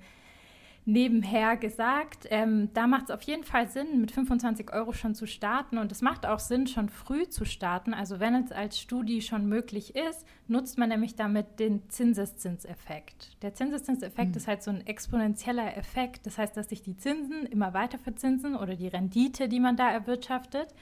[0.84, 2.26] nebenher gesagt.
[2.30, 5.78] Ähm, da macht es auf jeden Fall Sinn, mit 25 Euro schon zu starten.
[5.78, 7.94] Und es macht auch Sinn, schon früh zu starten.
[7.94, 13.42] Also wenn es als Studie schon möglich ist, nutzt man nämlich damit den Zinseszinseffekt.
[13.42, 14.36] Der Zinseszinseffekt mhm.
[14.36, 16.26] ist halt so ein exponentieller Effekt.
[16.26, 19.90] Das heißt, dass sich die Zinsen immer weiter verzinsen oder die Rendite, die man da
[19.90, 20.74] erwirtschaftet.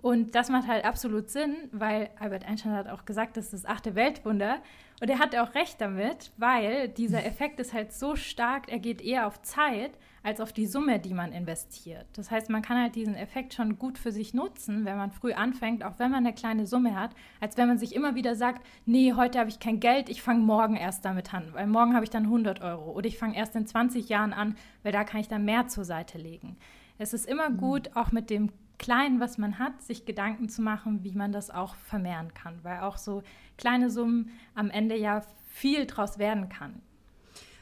[0.00, 3.66] Und das macht halt absolut Sinn, weil Albert Einstein hat auch gesagt, das ist das
[3.66, 4.58] achte Weltwunder.
[5.00, 9.00] Und er hat auch recht damit, weil dieser Effekt ist halt so stark, er geht
[9.00, 9.92] eher auf Zeit
[10.24, 12.06] als auf die Summe, die man investiert.
[12.14, 15.32] Das heißt, man kann halt diesen Effekt schon gut für sich nutzen, wenn man früh
[15.32, 18.66] anfängt, auch wenn man eine kleine Summe hat, als wenn man sich immer wieder sagt,
[18.86, 22.04] nee, heute habe ich kein Geld, ich fange morgen erst damit an, weil morgen habe
[22.04, 25.20] ich dann 100 Euro oder ich fange erst in 20 Jahren an, weil da kann
[25.20, 26.56] ich dann mehr zur Seite legen.
[26.98, 27.56] Es ist immer mhm.
[27.58, 31.50] gut, auch mit dem Kleinen, was man hat, sich Gedanken zu machen, wie man das
[31.50, 33.22] auch vermehren kann, weil auch so
[33.56, 36.80] kleine Summen am Ende ja viel draus werden kann.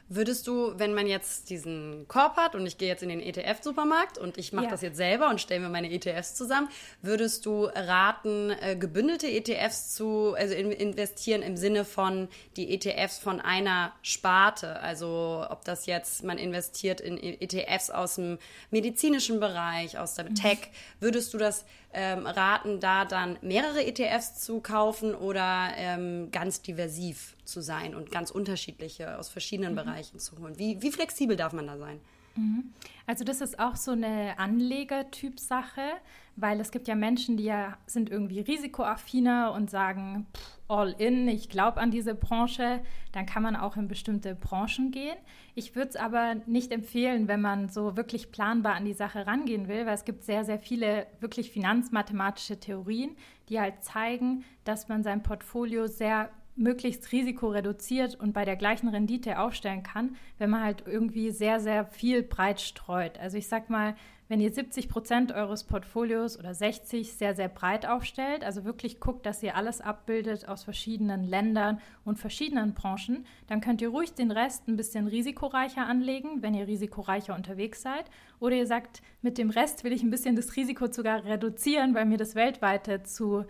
[0.08, 4.18] Würdest du, wenn man jetzt diesen Korb hat und ich gehe jetzt in den ETF-Supermarkt
[4.18, 4.70] und ich mache ja.
[4.70, 6.68] das jetzt selber und stelle mir meine ETFs zusammen,
[7.02, 13.18] würdest du raten, äh, gebündelte ETFs zu also in, investieren im Sinne von die ETFs
[13.18, 14.78] von einer Sparte?
[14.80, 18.38] Also ob das jetzt man investiert in ETFs aus dem
[18.70, 20.36] medizinischen Bereich, aus der mhm.
[20.36, 20.58] Tech,
[21.00, 21.64] würdest du das
[21.96, 28.12] ähm, raten, da dann mehrere ETFs zu kaufen oder ähm, ganz diversiv zu sein und
[28.12, 29.76] ganz unterschiedliche aus verschiedenen mhm.
[29.76, 30.58] Bereichen zu holen?
[30.58, 32.00] Wie, wie flexibel darf man da sein?
[32.36, 32.72] Mhm.
[33.06, 35.82] Also das ist auch so eine Anlegertyp-Sache,
[36.36, 41.28] weil es gibt ja Menschen, die ja sind irgendwie risikoaffiner und sagen, pff, all in,
[41.28, 42.80] ich glaube an diese Branche,
[43.12, 45.16] dann kann man auch in bestimmte Branchen gehen.
[45.54, 49.68] Ich würde es aber nicht empfehlen, wenn man so wirklich planbar an die Sache rangehen
[49.68, 53.16] will, weil es gibt sehr, sehr viele wirklich finanzmathematische Theorien,
[53.48, 59.38] die halt zeigen, dass man sein Portfolio sehr möglichst risikoreduziert und bei der gleichen Rendite
[59.38, 63.18] aufstellen kann, wenn man halt irgendwie sehr, sehr viel breit streut.
[63.18, 63.94] Also ich sag mal,
[64.28, 69.24] wenn ihr 70 Prozent eures Portfolios oder 60 sehr, sehr breit aufstellt, also wirklich guckt,
[69.24, 74.32] dass ihr alles abbildet aus verschiedenen Ländern und verschiedenen Branchen, dann könnt ihr ruhig den
[74.32, 78.06] Rest ein bisschen risikoreicher anlegen, wenn ihr risikoreicher unterwegs seid.
[78.40, 82.06] Oder ihr sagt, mit dem Rest will ich ein bisschen das Risiko sogar reduzieren, weil
[82.06, 83.44] mir das weltweite zu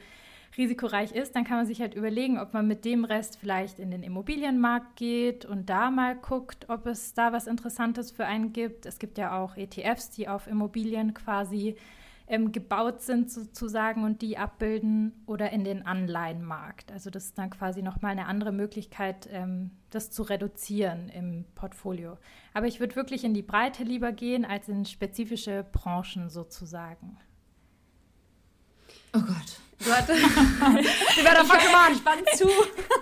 [0.57, 3.91] risikoreich ist, dann kann man sich halt überlegen, ob man mit dem Rest vielleicht in
[3.91, 8.87] den Immobilienmarkt geht und da mal guckt, ob es da was Interessantes für einen gibt.
[8.87, 11.77] Es gibt ja auch ETFs, die auf Immobilien quasi
[12.29, 16.91] ähm, gebaut sind sozusagen und die abbilden oder in den Anleihenmarkt.
[16.91, 22.19] Also das ist dann quasi nochmal eine andere Möglichkeit, ähm, das zu reduzieren im Portfolio.
[22.53, 27.17] Aber ich würde wirklich in die Breite lieber gehen als in spezifische Branchen sozusagen.
[29.15, 29.61] Oh Gott.
[29.85, 30.21] Du hattest.
[31.17, 31.59] ich werde fuck
[31.93, 32.49] ich spann zu.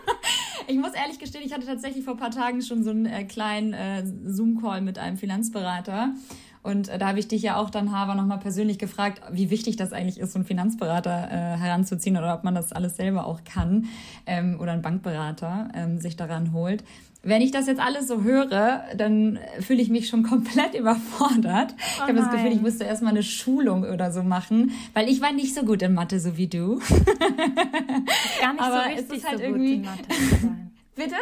[0.67, 3.25] ich muss ehrlich gestehen, ich hatte tatsächlich vor ein paar Tagen schon so einen äh,
[3.25, 6.15] kleinen äh, Zoom-Call mit einem Finanzberater.
[6.63, 9.77] Und äh, da habe ich dich ja auch dann, Haver, nochmal persönlich gefragt, wie wichtig
[9.77, 13.45] das eigentlich ist, so einen Finanzberater äh, heranzuziehen oder ob man das alles selber auch
[13.45, 13.87] kann
[14.27, 16.83] ähm, oder einen Bankberater ähm, sich daran holt.
[17.25, 21.75] Wenn ich das jetzt alles so höre, dann fühle ich mich schon komplett überfordert.
[21.75, 25.21] Oh ich habe das Gefühl, ich müsste erstmal eine Schulung oder so machen, weil ich
[25.21, 26.79] war nicht so gut in Mathe, so wie du.
[28.41, 29.79] Gar nicht Aber so ist halt so irgendwie...
[29.79, 30.73] gut in Mathe zu sein.
[30.95, 31.17] Bitte?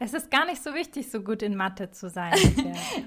[0.00, 2.32] Es ist gar nicht so wichtig, so gut in Mathe zu sein.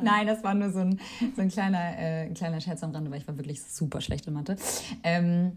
[0.02, 1.00] Nein, das war nur so ein,
[1.38, 4.34] so ein kleiner, äh, kleiner Scherz am Rande, weil ich war wirklich super schlecht in
[4.34, 4.58] Mathe.
[5.02, 5.54] Ähm,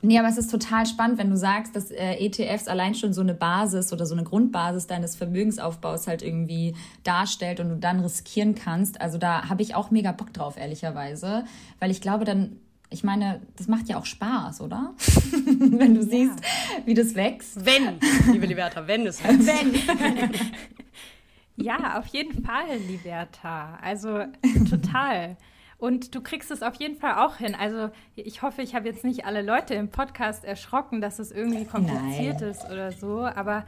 [0.00, 3.20] Nee, aber es ist total spannend, wenn du sagst, dass äh, ETFs allein schon so
[3.20, 8.54] eine Basis oder so eine Grundbasis deines Vermögensaufbaus halt irgendwie darstellt und du dann riskieren
[8.54, 9.00] kannst.
[9.00, 11.44] Also da habe ich auch mega Bock drauf, ehrlicherweise,
[11.80, 12.58] weil ich glaube, dann
[12.90, 14.94] ich meine, das macht ja auch Spaß, oder?
[15.58, 16.86] wenn du siehst, ja.
[16.86, 17.66] wie das wächst.
[17.66, 17.98] Wenn,
[18.32, 19.46] liebe Liberta, wenn es wächst.
[19.46, 20.32] Wenn.
[21.56, 23.78] ja, auf jeden Fall, Liberta.
[23.82, 24.20] Also
[24.70, 25.36] total.
[25.78, 27.54] Und du kriegst es auf jeden Fall auch hin.
[27.54, 31.64] Also ich hoffe, ich habe jetzt nicht alle Leute im Podcast erschrocken, dass es irgendwie
[31.64, 32.50] kompliziert Nein.
[32.50, 33.24] ist oder so.
[33.24, 33.64] Aber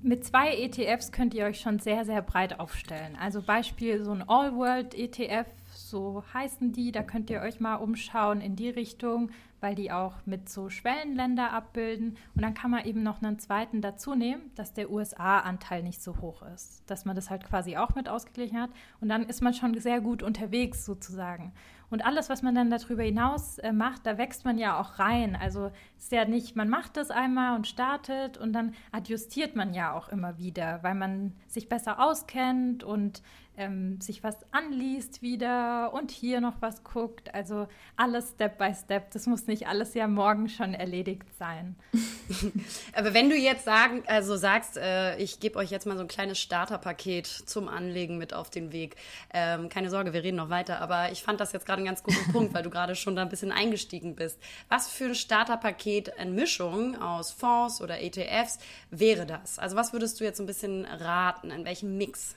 [0.00, 3.16] mit zwei ETFs könnt ihr euch schon sehr, sehr breit aufstellen.
[3.20, 6.92] Also Beispiel so ein All-World-ETF, so heißen die.
[6.92, 11.52] Da könnt ihr euch mal umschauen in die Richtung weil die auch mit so Schwellenländer
[11.52, 12.16] abbilden.
[12.34, 16.20] Und dann kann man eben noch einen zweiten dazu nehmen, dass der USA-Anteil nicht so
[16.20, 18.70] hoch ist, dass man das halt quasi auch mit ausgeglichen hat.
[19.00, 21.52] Und dann ist man schon sehr gut unterwegs sozusagen.
[21.90, 25.36] Und alles, was man dann darüber hinaus äh, macht, da wächst man ja auch rein.
[25.36, 29.94] Also ist ja nicht, man macht das einmal und startet und dann adjustiert man ja
[29.94, 33.22] auch immer wieder, weil man sich besser auskennt und
[33.58, 37.34] ähm, sich was anliest wieder und hier noch was guckt.
[37.34, 37.66] Also
[37.96, 39.10] alles Step by Step.
[39.10, 41.76] Das muss nicht alles ja morgen schon erledigt sein.
[42.94, 46.08] Aber wenn du jetzt sagen, also sagst, äh, ich gebe euch jetzt mal so ein
[46.08, 48.96] kleines Starterpaket zum Anlegen mit auf den Weg.
[49.34, 50.80] Ähm, keine Sorge, wir reden noch weiter.
[50.80, 53.22] Aber ich fand das jetzt gerade einen ganz guten Punkt, weil du gerade schon da
[53.22, 54.38] ein bisschen eingestiegen bist.
[54.68, 58.58] Was für ein Starterpaket in Mischung aus Fonds oder ETFs
[58.90, 59.58] wäre das?
[59.58, 61.50] Also was würdest du jetzt so ein bisschen raten?
[61.50, 62.36] In welchem Mix?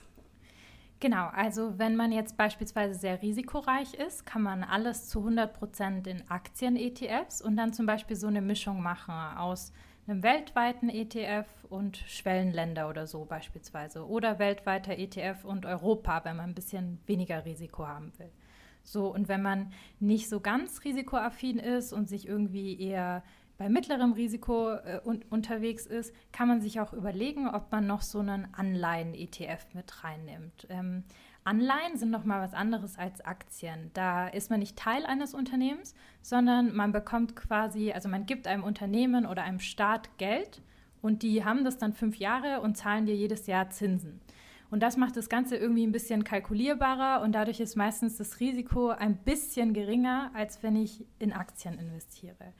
[1.02, 6.06] Genau, also wenn man jetzt beispielsweise sehr risikoreich ist, kann man alles zu 100 Prozent
[6.06, 9.72] in Aktien-ETFs und dann zum Beispiel so eine Mischung machen aus
[10.06, 16.50] einem weltweiten ETF und Schwellenländer oder so beispielsweise oder weltweiter ETF und Europa, wenn man
[16.50, 18.30] ein bisschen weniger Risiko haben will.
[18.84, 23.24] So, und wenn man nicht so ganz risikoaffin ist und sich irgendwie eher
[23.58, 28.02] bei mittlerem Risiko äh, un unterwegs ist, kann man sich auch überlegen, ob man noch
[28.02, 30.66] so einen Anleihen-ETF mit reinnimmt.
[30.68, 31.04] Ähm,
[31.44, 33.90] Anleihen sind noch mal was anderes als Aktien.
[33.94, 38.62] Da ist man nicht Teil eines Unternehmens, sondern man bekommt quasi, also man gibt einem
[38.62, 40.62] Unternehmen oder einem Staat Geld
[41.00, 44.20] und die haben das dann fünf Jahre und zahlen dir jedes Jahr Zinsen.
[44.70, 48.88] Und das macht das Ganze irgendwie ein bisschen kalkulierbarer und dadurch ist meistens das Risiko
[48.88, 52.54] ein bisschen geringer, als wenn ich in Aktien investiere.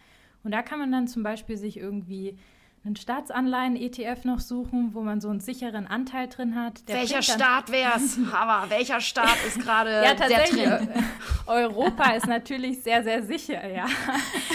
[0.44, 2.37] Und da kann man dann zum Beispiel sich irgendwie
[2.85, 6.83] einen Staatsanleihen-ETF noch suchen, wo man so einen sicheren Anteil drin hat.
[6.87, 8.18] welcher Staat wäre es?
[8.33, 10.88] Aber welcher Staat ist gerade ja, sehr drin?
[11.46, 13.87] Europa ist natürlich sehr, sehr sicher, ja.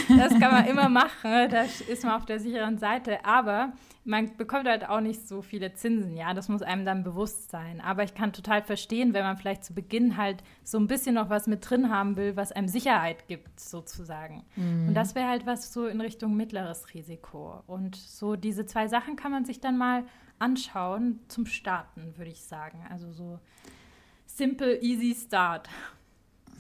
[0.10, 3.24] Das kann man immer machen, da ist man auf der sicheren Seite.
[3.24, 3.72] Aber
[4.08, 7.82] man bekommt halt auch nicht so viele Zinsen, ja, das muss einem dann bewusst sein.
[7.82, 11.30] Aber ich kann total verstehen, wenn man vielleicht zu Beginn halt so ein bisschen noch
[11.30, 14.46] was mit drin haben will, was einem Sicherheit gibt, sozusagen.
[14.56, 14.88] Mhm.
[14.88, 17.62] Und das wäre halt was so in Richtung mittleres Risiko.
[17.68, 20.06] Und so diese zwei Sachen kann man sich dann mal
[20.40, 22.86] anschauen zum Starten, würde ich sagen.
[22.90, 23.40] Also so
[24.26, 25.68] simple, easy start.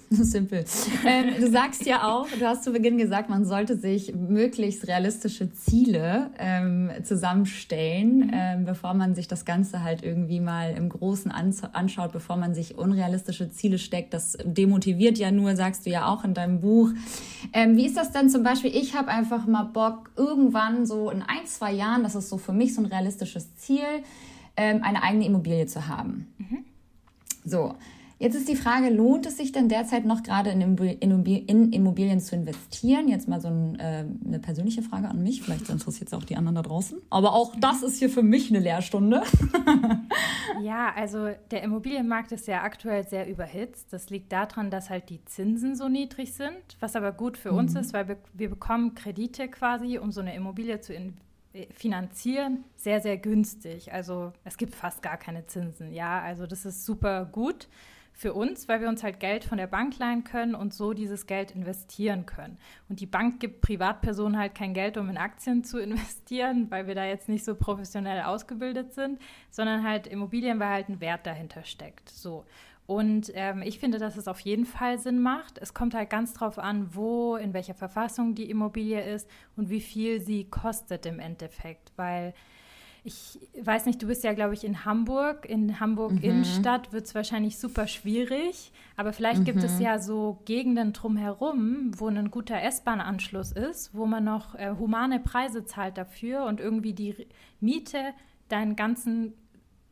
[0.09, 0.63] Simpel.
[1.05, 5.51] Ähm, du sagst ja auch, du hast zu Beginn gesagt, man sollte sich möglichst realistische
[5.51, 8.31] Ziele ähm, zusammenstellen, mhm.
[8.33, 12.77] ähm, bevor man sich das Ganze halt irgendwie mal im Großen anschaut, bevor man sich
[12.77, 14.13] unrealistische Ziele steckt.
[14.13, 16.91] Das demotiviert ja nur, sagst du ja auch in deinem Buch.
[17.51, 18.73] Ähm, wie ist das denn zum Beispiel?
[18.73, 22.53] Ich habe einfach mal Bock, irgendwann so in ein, zwei Jahren, das ist so für
[22.53, 23.83] mich so ein realistisches Ziel,
[24.55, 26.27] ähm, eine eigene Immobilie zu haben.
[26.37, 26.59] Mhm.
[27.43, 27.75] So.
[28.19, 30.61] Jetzt ist die Frage, lohnt es sich denn derzeit noch gerade in,
[31.71, 33.07] Immobilien zu investieren?
[33.07, 35.43] Jetzt mal so ein, äh, eine persönliche Frage an mich.
[35.43, 36.97] Vielleicht interessiert es auch die anderen da draußen.
[37.11, 39.21] Aber auch das ist hier für mich eine Lehrstunde.
[40.63, 43.93] ja, also der Immobilienmarkt ist ja aktuell sehr überhitzt.
[43.93, 47.59] Das liegt daran, dass halt die Zinsen so niedrig sind, was aber gut für mhm.
[47.59, 51.27] uns ist, weil wir, wir bekommen Kredite quasi, um so eine Immobilie zu investieren
[51.73, 53.91] finanzieren sehr, sehr günstig.
[53.91, 55.91] Also es gibt fast gar keine Zinsen.
[55.91, 57.67] Ja, also das ist super gut
[58.17, 61.27] für uns, weil wir uns halt Geld von der Bank leihen können und so dieses
[61.27, 62.57] Geld investieren können.
[62.89, 66.95] Und die Bank gibt Privatpersonen halt kein Geld, um in Aktien zu investieren, weil wir
[66.95, 71.63] da jetzt nicht so professionell ausgebildet sind, sondern halt Immobilien, weil halt ein Wert dahinter
[71.63, 72.09] steckt.
[72.09, 72.43] So.
[72.87, 75.59] Und ähm, ich finde, dass es auf jeden Fall Sinn macht.
[75.59, 79.81] Es kommt halt ganz drauf an, wo, in welcher Verfassung die Immobilie ist und wie
[79.81, 81.91] viel sie kostet im Endeffekt.
[81.97, 82.33] Weil
[83.07, 85.45] ich weiß nicht, du bist ja, glaube ich, in Hamburg.
[85.45, 86.23] In Hamburg mhm.
[86.23, 88.73] Innenstadt wird es wahrscheinlich super schwierig.
[88.97, 89.45] Aber vielleicht mhm.
[89.45, 89.81] gibt es mhm.
[89.85, 95.63] ja so Gegenden drumherum, wo ein guter S-Bahn-Anschluss ist, wo man noch äh, humane Preise
[95.63, 97.27] zahlt dafür und irgendwie die
[97.61, 98.13] Miete
[98.49, 99.33] deinen ganzen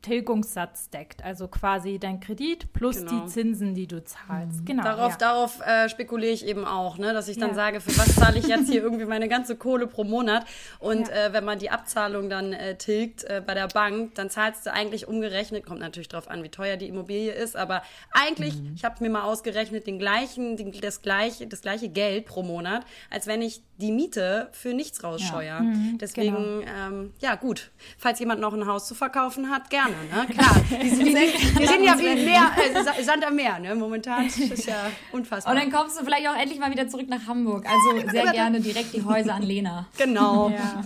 [0.05, 1.23] Tilgungssatz deckt.
[1.23, 3.25] Also quasi dein Kredit plus genau.
[3.25, 4.61] die Zinsen, die du zahlst.
[4.61, 4.65] Mhm.
[4.65, 4.83] Genau.
[4.83, 5.17] Darauf, ja.
[5.17, 7.11] darauf äh, spekuliere ich eben auch, ne?
[7.11, 7.55] dass ich dann ja.
[7.55, 10.45] sage, für was zahle ich jetzt hier irgendwie meine ganze Kohle pro Monat?
[10.79, 11.27] Und ja.
[11.27, 14.71] äh, wenn man die Abzahlung dann äh, tilgt äh, bei der Bank, dann zahlst du
[14.71, 18.73] eigentlich umgerechnet, kommt natürlich darauf an, wie teuer die Immobilie ist, aber eigentlich, mhm.
[18.75, 22.85] ich habe mir mal ausgerechnet, den gleichen, den, das, gleiche, das gleiche Geld pro Monat,
[23.09, 25.61] als wenn ich die Miete für nichts rausscheuere.
[25.61, 26.71] Mhm, Deswegen, genau.
[26.87, 29.94] ähm, ja gut, falls jemand noch ein Haus zu verkaufen hat, gerne.
[30.03, 30.27] Ne?
[30.33, 31.05] Klar, die sind,
[31.59, 33.75] wir sind ja wie Meer, also Sand am Meer, ne?
[33.75, 34.25] momentan.
[34.25, 35.53] Das ist ja unfassbar.
[35.53, 37.65] Und dann kommst du vielleicht auch endlich mal wieder zurück nach Hamburg.
[37.65, 39.87] Also sehr gerne direkt die Häuser an Lena.
[39.97, 40.49] Genau.
[40.49, 40.81] Ja.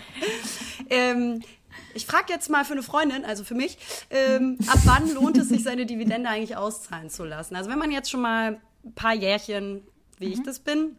[0.90, 1.42] ähm,
[1.94, 3.78] ich frage jetzt mal für eine Freundin, also für mich,
[4.10, 7.56] ähm, ab wann lohnt es sich, seine Dividende eigentlich auszahlen zu lassen?
[7.56, 9.82] Also wenn man jetzt schon mal ein paar Jährchen,
[10.18, 10.32] wie mhm.
[10.32, 10.96] ich das bin,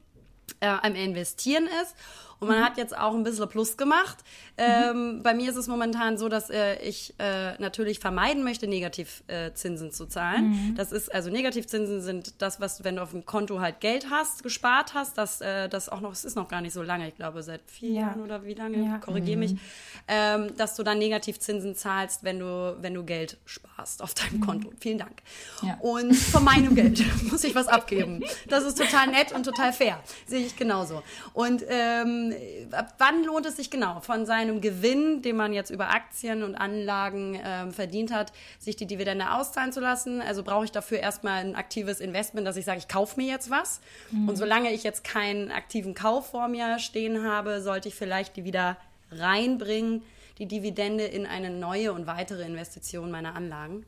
[0.60, 1.96] äh, am Investieren ist
[2.40, 2.64] und man mhm.
[2.66, 4.18] hat jetzt auch ein bisschen Plus gemacht.
[4.58, 5.22] Ähm.
[5.24, 9.92] Bei mir ist es momentan so, dass äh, ich äh, natürlich vermeiden möchte, Negativzinsen äh,
[9.92, 10.50] zu zahlen.
[10.50, 10.76] Mhm.
[10.76, 14.44] Das ist, also Negativzinsen sind das, was, wenn du auf dem Konto halt Geld hast,
[14.44, 17.16] gespart hast, dass äh, das auch noch, es ist noch gar nicht so lange, ich
[17.16, 18.02] glaube seit vier ja.
[18.02, 18.98] Jahren oder wie lange, ja.
[19.00, 19.60] korrigiere mich, mhm.
[20.08, 24.46] ähm, dass du dann Negativzinsen zahlst, wenn du, wenn du Geld sparst auf deinem mhm.
[24.46, 24.72] Konto.
[24.80, 25.22] Vielen Dank.
[25.62, 25.78] Ja.
[25.82, 28.24] Und von meinem Geld muss ich was abgeben.
[28.48, 30.00] Das ist total nett und total fair.
[30.26, 31.04] Sehe ich genauso.
[31.34, 32.34] Und ähm,
[32.72, 36.56] ab wann lohnt es sich genau, von seinem Gewinn, den man jetzt über Aktien und
[36.56, 40.22] Anlagen ähm, verdient hat, sich die Dividende auszahlen zu lassen?
[40.22, 43.50] Also brauche ich dafür erstmal ein aktives Investment, dass ich sage, ich kaufe mir jetzt
[43.50, 43.82] was.
[44.12, 44.30] Mhm.
[44.30, 48.44] Und solange ich jetzt keinen aktiven Kauf vor mir stehen habe, sollte ich vielleicht die
[48.44, 48.78] wieder
[49.12, 50.04] reinbringen,
[50.38, 53.86] die Dividende in eine neue und weitere Investition meiner Anlagen.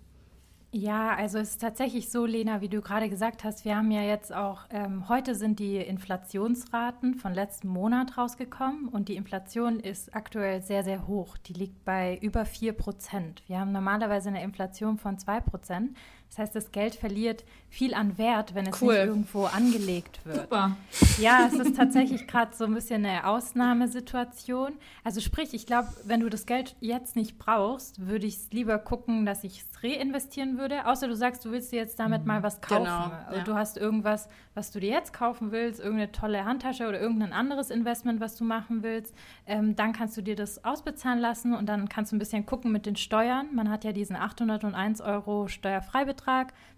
[0.73, 4.01] Ja, also es ist tatsächlich so, Lena, wie du gerade gesagt hast, wir haben ja
[4.01, 10.13] jetzt auch, ähm, heute sind die Inflationsraten von letzten Monat rausgekommen und die Inflation ist
[10.13, 11.37] aktuell sehr, sehr hoch.
[11.37, 13.43] Die liegt bei über 4 Prozent.
[13.47, 15.95] Wir haben normalerweise eine Inflation von 2 Prozent.
[16.29, 18.93] Das heißt, das Geld verliert viel an Wert, wenn es cool.
[18.93, 20.41] nicht irgendwo angelegt wird.
[20.41, 20.77] Super.
[21.19, 24.73] Ja, es ist tatsächlich gerade so ein bisschen eine Ausnahmesituation.
[25.03, 28.77] Also sprich, ich glaube, wenn du das Geld jetzt nicht brauchst, würde ich es lieber
[28.77, 30.85] gucken, dass ich es reinvestieren würde.
[30.85, 32.83] Außer du sagst, du willst dir jetzt damit mal was kaufen.
[32.85, 33.43] Genau, ja.
[33.43, 37.69] Du hast irgendwas, was du dir jetzt kaufen willst, irgendeine tolle Handtasche oder irgendein anderes
[37.69, 39.13] Investment, was du machen willst.
[39.45, 42.71] Ähm, dann kannst du dir das ausbezahlen lassen und dann kannst du ein bisschen gucken
[42.71, 43.53] mit den Steuern.
[43.53, 46.16] Man hat ja diesen 801 Euro Steuerfreibetrag.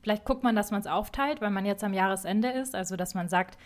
[0.02, 2.76] Vielleicht guckt man, dass man es aufteilt, weil man jetzt am Jahresende ist.
[2.76, 3.58] Also, dass man sagt,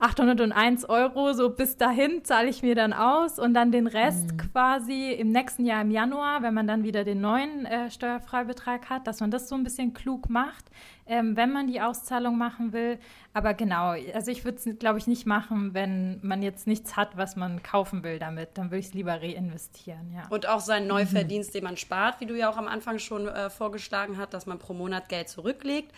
[0.00, 4.36] 801 Euro, so bis dahin zahle ich mir dann aus und dann den Rest mhm.
[4.36, 9.08] quasi im nächsten Jahr im Januar, wenn man dann wieder den neuen äh, Steuerfreibetrag hat,
[9.08, 10.66] dass man das so ein bisschen klug macht,
[11.06, 13.00] ähm, wenn man die Auszahlung machen will.
[13.32, 17.16] Aber genau, also ich würde es, glaube ich, nicht machen, wenn man jetzt nichts hat,
[17.16, 18.50] was man kaufen will damit.
[18.54, 20.28] Dann würde ich es lieber reinvestieren, ja.
[20.30, 21.52] Und auch seinen Neuverdienst, mhm.
[21.54, 24.60] den man spart, wie du ja auch am Anfang schon äh, vorgeschlagen hast, dass man
[24.60, 25.92] pro Monat Geld zurücklegt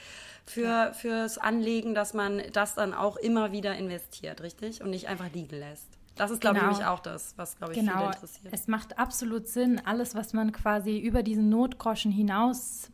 [0.46, 4.82] für, fürs Anlegen, dass man das dann auch immer wieder investiert, richtig?
[4.82, 5.88] Und nicht einfach liegen lässt.
[6.16, 6.72] Das ist, glaube genau.
[6.72, 7.92] ich, auch das, was, glaube ich, genau.
[7.98, 8.52] viele interessiert.
[8.52, 12.90] Es macht absolut Sinn, alles, was man quasi über diesen Notgroschen hinaus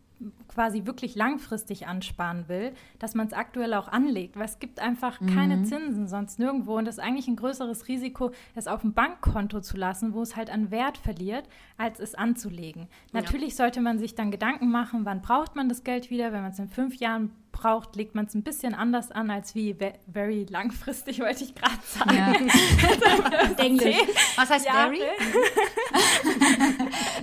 [0.48, 5.20] quasi wirklich langfristig ansparen will, dass man es aktuell auch anlegt, weil es gibt einfach
[5.20, 5.34] mhm.
[5.34, 9.60] keine Zinsen sonst nirgendwo und das ist eigentlich ein größeres Risiko, es auf dem Bankkonto
[9.60, 12.82] zu lassen, wo es halt an Wert verliert, als es anzulegen.
[13.12, 13.20] Ja.
[13.20, 16.52] Natürlich sollte man sich dann Gedanken machen, wann braucht man das Geld wieder, wenn man
[16.52, 19.74] es in fünf Jahren braucht, legt man es ein bisschen anders an als wie
[20.12, 22.50] very langfristig, wollte ich gerade sagen.
[22.56, 23.64] Ja.
[23.64, 23.96] Englisch.
[24.36, 24.92] Was heißt Jahre.
[24.92, 25.00] very?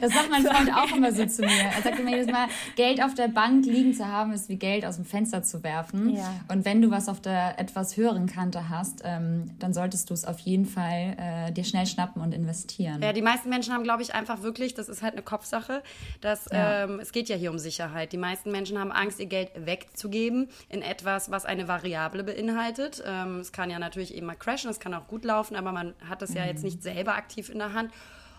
[0.02, 1.72] das sagt mein Freund auch immer so zu mir.
[1.76, 4.86] Er sagt immer jedes Mal, Geld auf der Bank liegen zu haben, ist wie Geld
[4.86, 6.16] aus dem Fenster zu werfen.
[6.16, 6.34] Ja.
[6.50, 10.26] Und wenn du was auf der etwas höheren Kante hast, ähm, dann solltest du es
[10.26, 13.02] auf jeden Fall äh, dir schnell schnappen und investieren.
[13.02, 15.82] Ja, die meisten Menschen haben, glaube ich, einfach wirklich, das ist halt eine Kopfsache,
[16.22, 16.84] dass ja.
[16.84, 18.12] ähm, es geht ja hier um Sicherheit.
[18.12, 23.04] Die meisten Menschen haben Angst, ihr Geld wegzugeben geben in etwas, was eine Variable beinhaltet.
[23.06, 25.94] Ähm, es kann ja natürlich eben mal crashen, es kann auch gut laufen, aber man
[26.08, 26.66] hat es ja jetzt mhm.
[26.66, 27.92] nicht selber aktiv in der Hand.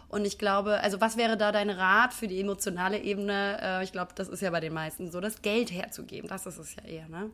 [0.08, 3.58] Und ich glaube, also was wäre da dein Rat für die emotionale Ebene?
[3.60, 6.28] Äh, ich glaube, das ist ja bei den meisten so, das Geld herzugeben.
[6.28, 7.30] Das ist es ja eher, ne?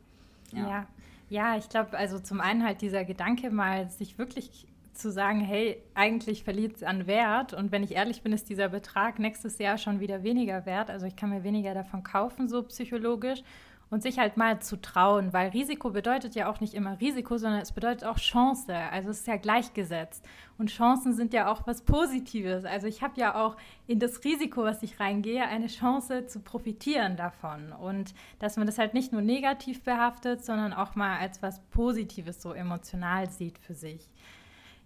[0.52, 0.68] Ja.
[0.68, 0.86] ja.
[1.28, 5.82] ja ich glaube, also zum einen halt dieser Gedanke mal, sich wirklich zu sagen, hey,
[5.94, 9.78] eigentlich verliert es an Wert und wenn ich ehrlich bin, ist dieser Betrag nächstes Jahr
[9.78, 10.90] schon wieder weniger wert.
[10.90, 13.42] Also ich kann mir weniger davon kaufen, so psychologisch
[13.90, 17.60] und sich halt mal zu trauen, weil Risiko bedeutet ja auch nicht immer Risiko, sondern
[17.60, 18.72] es bedeutet auch Chance.
[18.74, 20.24] Also es ist ja gleichgesetzt.
[20.58, 22.64] Und Chancen sind ja auch was Positives.
[22.64, 27.16] Also ich habe ja auch in das Risiko, was ich reingehe, eine Chance zu profitieren
[27.16, 27.72] davon.
[27.72, 32.40] Und dass man das halt nicht nur negativ behaftet, sondern auch mal als was Positives
[32.40, 34.08] so emotional sieht für sich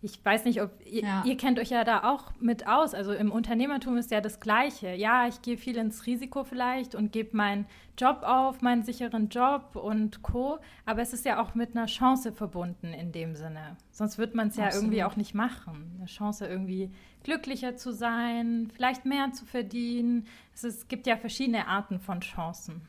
[0.04, 1.24] ich weiß nicht, ob ihr, ja.
[1.24, 2.92] ihr, kennt euch ja da auch mit aus.
[2.92, 4.94] Also im Unternehmertum ist ja das Gleiche.
[4.94, 7.64] Ja, ich gehe viel ins Risiko vielleicht und gebe meinen
[7.96, 10.58] Job auf, meinen sicheren Job und Co.
[10.84, 13.78] Aber es ist ja auch mit einer Chance verbunden in dem Sinne.
[13.92, 15.92] Sonst wird man es ja irgendwie auch nicht machen.
[15.96, 16.90] Eine Chance irgendwie
[17.22, 20.26] glücklicher zu sein, vielleicht mehr zu verdienen.
[20.54, 22.82] Es, ist, es gibt ja verschiedene Arten von Chancen.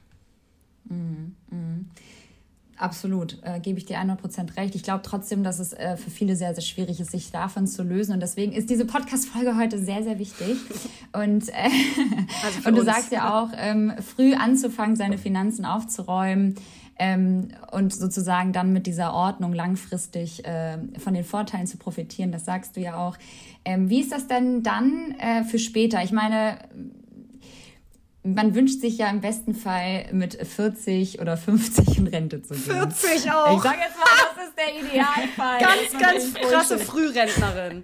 [0.84, 1.38] Mhm.
[1.49, 1.89] Mhm.
[2.78, 4.76] Absolut, äh, gebe ich dir 100% recht.
[4.76, 7.84] Ich glaube trotzdem, dass es äh, für viele sehr, sehr schwierig ist, sich davon zu
[7.84, 8.13] lösen.
[8.13, 10.57] Und deswegen ist diese Podcast-Folge heute sehr, sehr wichtig.
[11.13, 11.69] Und, äh,
[12.43, 12.86] also und du uns.
[12.86, 16.55] sagst ja auch, ähm, früh anzufangen, seine Finanzen aufzuräumen
[16.99, 22.34] ähm, und sozusagen dann mit dieser Ordnung langfristig äh, von den Vorteilen zu profitieren.
[22.34, 23.17] Das sagst du ja auch.
[23.63, 26.03] Ähm, wie ist das denn dann äh, für später?
[26.03, 26.57] Ich meine,
[28.26, 32.63] man wünscht sich ja im besten Fall mit 40 oder 50 in Rente zu gehen.
[32.63, 33.55] 40 auch.
[33.55, 34.05] Ich sage jetzt mal,
[34.36, 35.59] das ist der Idealfall.
[35.59, 37.84] ganz, ganz krasse Frührentnerin.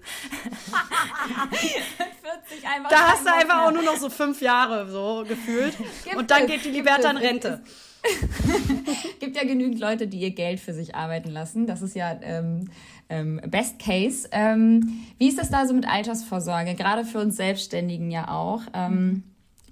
[1.51, 2.89] 40 einfach.
[2.89, 5.77] Da hast du einfach auch nur noch so fünf Jahre so gefühlt.
[6.03, 7.61] Gibt und dann es, geht die Liberta in Rente.
[9.19, 11.67] gibt ja genügend Leute, die ihr Geld für sich arbeiten lassen.
[11.67, 12.67] Das ist ja ähm,
[13.09, 14.27] ähm, Best Case.
[14.31, 16.73] Ähm, wie ist das da so mit Altersvorsorge?
[16.73, 18.61] Gerade für uns Selbstständigen ja auch.
[18.73, 19.23] Ähm,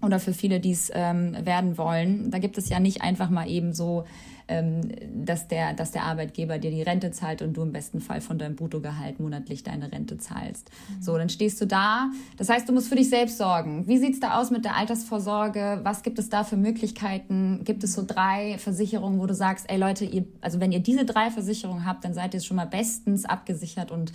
[0.02, 2.32] oder für viele, die es ähm, werden wollen.
[2.32, 4.06] Da gibt es ja nicht einfach mal eben so,
[4.50, 4.82] ähm,
[5.14, 8.39] dass, der, dass der Arbeitgeber dir die Rente zahlt und du im besten Fall von
[8.39, 10.72] deinem Bruttogehalt monatlich deine Rente zahlst.
[10.89, 11.02] Mhm.
[11.02, 12.10] So, dann stehst du da.
[12.38, 13.88] Das heißt, du musst für dich selbst sorgen.
[13.88, 15.82] Wie sieht's da aus mit der Altersvorsorge?
[15.84, 17.62] Was gibt es da für Möglichkeiten?
[17.64, 21.06] Gibt es so drei Versicherungen, wo du sagst, ey Leute, ihr, also wenn ihr diese
[21.06, 24.12] drei Versicherungen habt, dann seid ihr schon mal bestens abgesichert und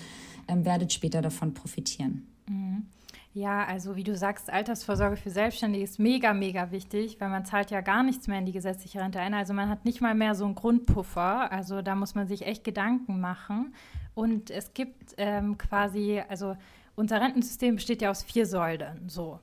[0.49, 2.26] ähm, werdet später davon profitieren.
[2.49, 2.87] Mhm.
[3.35, 7.72] Ja, also wie du sagst, Altersvorsorge für Selbstständige ist mega, mega wichtig, weil man zahlt
[7.72, 9.35] ja gar nichts mehr in die gesetzliche Rente ein.
[9.35, 11.51] Also man hat nicht mal mehr so einen Grundpuffer.
[11.51, 13.74] Also da muss man sich echt Gedanken machen.
[14.14, 16.57] Und es gibt ähm, quasi, also
[16.95, 19.09] unser Rentensystem besteht ja aus vier Säulen.
[19.09, 19.41] So.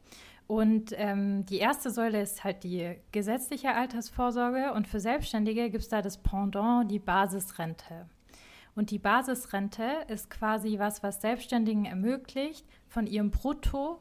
[0.48, 5.90] Und ähm, die erste Säule ist halt die gesetzliche Altersvorsorge und für Selbstständige gibt es
[5.90, 8.08] da das Pendant, die Basisrente.
[8.74, 14.00] Und die Basisrente ist quasi was, was Selbstständigen ermöglicht, von ihrem Brutto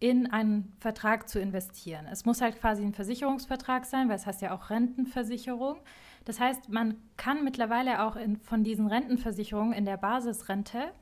[0.00, 2.06] in einen Vertrag zu investieren.
[2.10, 5.76] Es muss halt quasi ein Versicherungsvertrag sein, weil es heißt ja auch Rentenversicherung.
[6.24, 10.92] Das heißt, man kann mittlerweile auch in, von diesen Rentenversicherungen in der Basisrente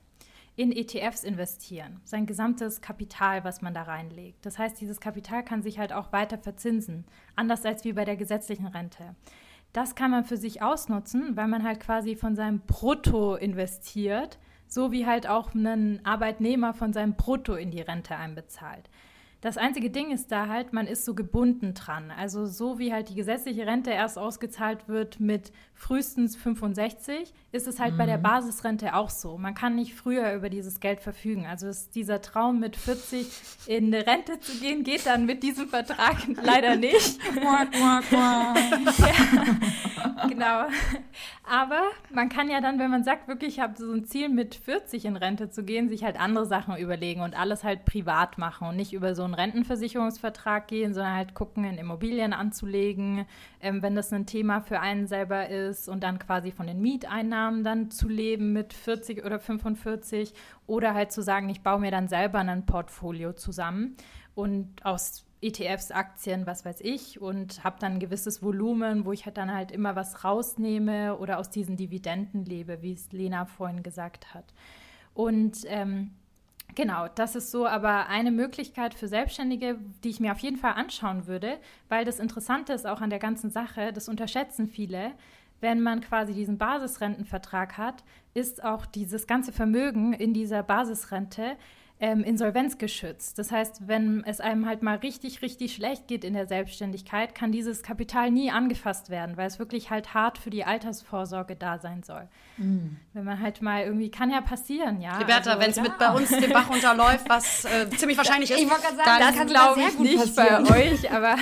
[0.57, 4.45] in ETFs investieren, sein gesamtes Kapital, was man da reinlegt.
[4.45, 7.05] Das heißt, dieses Kapital kann sich halt auch weiter verzinsen,
[7.37, 9.15] anders als wie bei der gesetzlichen Rente.
[9.73, 14.39] Das kann man für sich ausnutzen, weil man halt quasi von seinem Brutto investiert,
[14.75, 18.91] so wie halt auch ein Arbeitnehmer von seinem Brutto in die Rente einbezahlt.
[19.45, 22.11] Das einzige Ding ist da halt, man ist so gebunden dran.
[22.11, 27.79] Also so wie halt die gesetzliche Rente erst ausgezahlt wird mit frühestens 65, ist es
[27.79, 27.99] halt mhm.
[27.99, 28.23] bei der mhm.
[28.23, 29.37] Basisrente auch so.
[29.37, 31.45] Man kann nicht früher über dieses Geld verfügen.
[31.45, 33.31] Also ist dieser Traum mit 40
[33.67, 37.21] in eine Rente zu gehen, geht dann mit diesem Vertrag leider nicht.
[37.43, 38.55] ja,
[40.27, 40.69] genau.
[41.47, 44.55] Aber man kann ja dann, wenn man sagt, wirklich, ich habe so ein Ziel mit
[44.55, 48.69] 40 in Rente zu gehen, sich halt andere Sachen überlegen und alles halt privat machen
[48.69, 53.27] und nicht über so einen Rentenversicherungsvertrag gehen, sondern halt gucken, in Immobilien anzulegen,
[53.61, 57.65] ähm, wenn das ein Thema für einen selber ist und dann quasi von den Mieteinnahmen
[57.65, 60.33] dann zu leben mit 40 oder 45
[60.67, 63.97] oder halt zu sagen, ich baue mir dann selber ein Portfolio zusammen
[64.35, 69.27] und aus ETFs, Aktien, was weiß ich und habe dann ein gewisses Volumen, wo ich
[69.27, 73.83] halt dann halt immer was rausnehme oder aus diesen Dividenden lebe, wie es Lena vorhin
[73.83, 74.55] gesagt hat.
[75.13, 76.13] Und ähm,
[76.75, 80.73] Genau, das ist so aber eine Möglichkeit für Selbstständige, die ich mir auf jeden Fall
[80.73, 81.59] anschauen würde,
[81.89, 85.13] weil das Interessante ist auch an der ganzen Sache, das unterschätzen viele.
[85.61, 88.03] Wenn man quasi diesen Basisrentenvertrag hat,
[88.35, 91.57] ist auch dieses ganze Vermögen in dieser Basisrente
[92.05, 93.39] ähm, insolvenzgeschützt.
[93.39, 97.51] Das heißt, wenn es einem halt mal richtig, richtig schlecht geht in der Selbstständigkeit, kann
[97.51, 102.03] dieses Kapital nie angefasst werden, weil es wirklich halt hart für die Altersvorsorge da sein
[102.03, 102.29] soll.
[102.59, 102.99] Mhm.
[103.15, 105.17] Wenn man halt mal irgendwie, kann ja passieren, ja.
[105.17, 105.83] Roberta, also, wenn es ja.
[105.83, 109.47] mit bei uns den Bach unterläuft, was äh, ziemlich wahrscheinlich ist, ich sagen, dann das
[109.47, 110.65] glaube ich nicht passieren.
[110.65, 111.37] bei euch, aber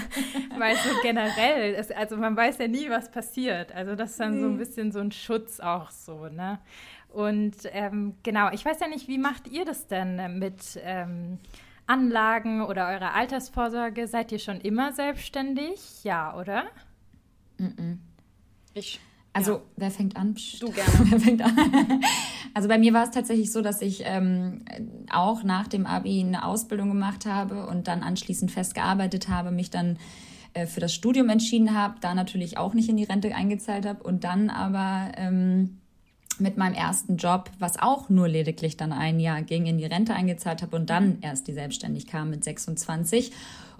[0.58, 3.74] weil so generell, ist, also man weiß ja nie, was passiert.
[3.74, 4.40] Also das ist dann mhm.
[4.42, 6.58] so ein bisschen so ein Schutz auch so, ne?
[7.12, 11.38] Und ähm, genau, ich weiß ja nicht, wie macht ihr das denn mit ähm,
[11.86, 14.06] Anlagen oder eurer Altersvorsorge?
[14.06, 16.04] Seid ihr schon immer selbstständig?
[16.04, 16.64] Ja, oder?
[17.58, 17.98] Mm -mm.
[18.74, 19.00] Ich.
[19.34, 19.60] Also, ja.
[19.76, 20.36] wer fängt an?
[20.60, 20.90] Du gerne.
[21.10, 21.56] wer fängt an?
[22.54, 24.66] Also bei mir war es tatsächlich so, dass ich ähm,
[25.10, 29.98] auch nach dem Abi eine Ausbildung gemacht habe und dann anschließend festgearbeitet habe, mich dann
[30.52, 34.02] äh, für das Studium entschieden habe, da natürlich auch nicht in die Rente eingezahlt habe
[34.02, 35.78] und dann aber ähm,
[36.42, 40.14] mit meinem ersten Job, was auch nur lediglich dann ein Jahr ging, in die Rente
[40.14, 43.32] eingezahlt habe und dann erst die Selbstständigkeit kam mit 26.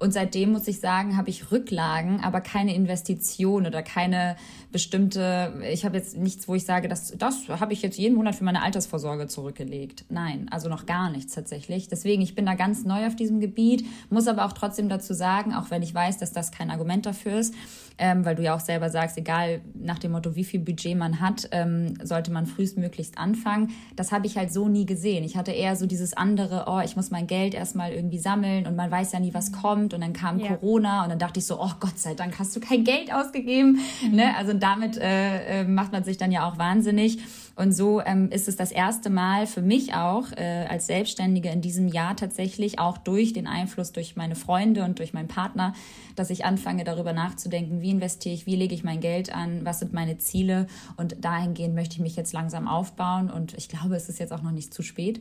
[0.03, 4.35] Und seitdem muss ich sagen, habe ich Rücklagen, aber keine Investition oder keine
[4.73, 8.35] bestimmte, ich habe jetzt nichts, wo ich sage, das, das habe ich jetzt jeden Monat
[8.35, 10.05] für meine Altersvorsorge zurückgelegt.
[10.09, 11.87] Nein, also noch gar nichts tatsächlich.
[11.87, 15.55] Deswegen, ich bin da ganz neu auf diesem Gebiet, muss aber auch trotzdem dazu sagen,
[15.55, 17.55] auch wenn ich weiß, dass das kein Argument dafür ist,
[17.99, 21.21] ähm, weil du ja auch selber sagst, egal nach dem Motto, wie viel Budget man
[21.21, 23.71] hat, ähm, sollte man frühestmöglichst anfangen.
[23.95, 25.23] Das habe ich halt so nie gesehen.
[25.23, 28.75] Ich hatte eher so dieses andere, oh, ich muss mein Geld erstmal irgendwie sammeln und
[28.75, 29.92] man weiß ja nie, was kommt.
[29.93, 30.49] Und dann kam ja.
[30.49, 33.79] Corona und dann dachte ich so, oh Gott sei Dank hast du kein Geld ausgegeben.
[34.03, 34.17] Mhm.
[34.17, 34.37] Ne?
[34.37, 37.19] Also damit äh, äh, macht man sich dann ja auch wahnsinnig.
[37.55, 41.61] Und so ähm, ist es das erste Mal für mich auch äh, als Selbstständige in
[41.61, 45.75] diesem Jahr tatsächlich, auch durch den Einfluss durch meine Freunde und durch meinen Partner,
[46.17, 49.81] dass ich anfange darüber nachzudenken, wie investiere ich, wie lege ich mein Geld an, was
[49.81, 50.67] sind meine Ziele
[50.97, 54.43] und dahingehend möchte ich mich jetzt langsam aufbauen und ich glaube, es ist jetzt auch
[54.43, 55.21] noch nicht zu spät.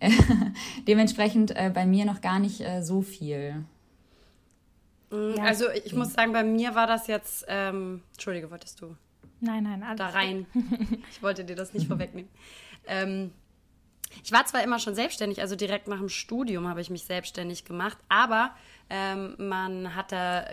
[0.86, 3.64] dementsprechend äh, bei mir noch gar nicht äh, so viel.
[5.10, 5.44] Mm, ja.
[5.44, 8.96] Also ich muss sagen, bei mir war das jetzt, ähm, Entschuldige, wolltest du?
[9.40, 10.46] Nein, nein, alles Da rein.
[11.10, 12.30] ich wollte dir das nicht vorwegnehmen.
[12.86, 13.32] Ähm,
[14.24, 17.64] ich war zwar immer schon selbstständig, also direkt nach dem Studium habe ich mich selbstständig
[17.64, 18.54] gemacht, aber
[18.88, 20.46] ähm, man hat da,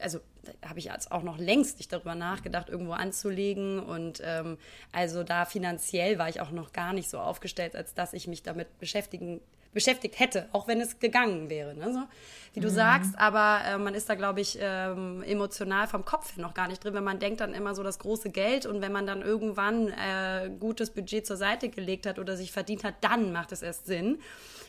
[0.00, 0.20] also
[0.64, 3.80] habe ich jetzt auch noch längst nicht darüber nachgedacht, irgendwo anzulegen.
[3.80, 4.58] Und ähm,
[4.92, 8.42] also da finanziell war ich auch noch gar nicht so aufgestellt, als dass ich mich
[8.42, 9.40] damit beschäftigen
[9.72, 11.74] beschäftigt hätte, auch wenn es gegangen wäre.
[11.74, 11.92] Ne?
[11.92, 12.00] So,
[12.54, 12.74] wie du mhm.
[12.74, 16.68] sagst, aber äh, man ist da, glaube ich, ähm, emotional vom Kopf her noch gar
[16.68, 19.22] nicht drin, wenn man denkt dann immer so das große Geld und wenn man dann
[19.22, 23.62] irgendwann äh, gutes Budget zur Seite gelegt hat oder sich verdient hat, dann macht es
[23.62, 24.18] erst Sinn.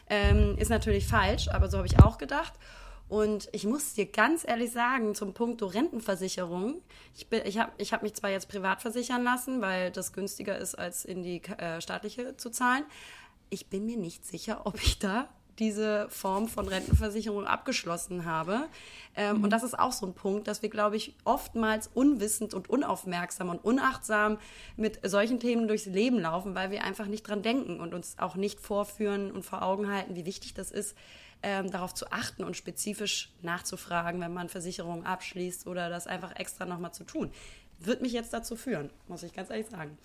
[0.10, 2.54] Ähm, ist natürlich falsch, aber so habe ich auch gedacht.
[3.12, 6.82] Und ich muss dir ganz ehrlich sagen, zum Punkt Rentenversicherung,
[7.14, 10.76] ich, ich habe ich hab mich zwar jetzt privat versichern lassen, weil das günstiger ist,
[10.76, 12.86] als in die äh, staatliche zu zahlen,
[13.52, 15.30] ich bin mir nicht sicher, ob ich da
[15.60, 18.68] diese Form von Rentenversicherung abgeschlossen habe.
[19.16, 19.44] Ähm, mhm.
[19.44, 23.50] Und das ist auch so ein Punkt, dass wir, glaube ich, oftmals unwissend und unaufmerksam
[23.50, 24.40] und unachtsam
[24.78, 28.36] mit solchen Themen durchs Leben laufen, weil wir einfach nicht dran denken und uns auch
[28.36, 30.96] nicht vorführen und vor Augen halten, wie wichtig das ist,
[31.44, 36.66] ähm, darauf zu achten und spezifisch nachzufragen, wenn man Versicherungen abschließt oder das einfach extra
[36.66, 37.32] nochmal zu tun.
[37.80, 39.98] Wird mich jetzt dazu führen, muss ich ganz ehrlich sagen.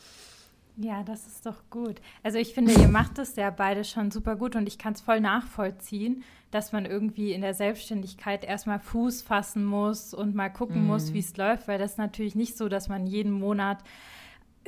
[0.79, 2.03] Ja, das ist doch gut.
[2.23, 5.01] Also ich finde, ihr macht das ja beide schon super gut und ich kann es
[5.01, 10.83] voll nachvollziehen, dass man irgendwie in der Selbstständigkeit erstmal Fuß fassen muss und mal gucken
[10.83, 10.89] mhm.
[10.89, 13.79] muss, wie es läuft, weil das ist natürlich nicht so, dass man jeden Monat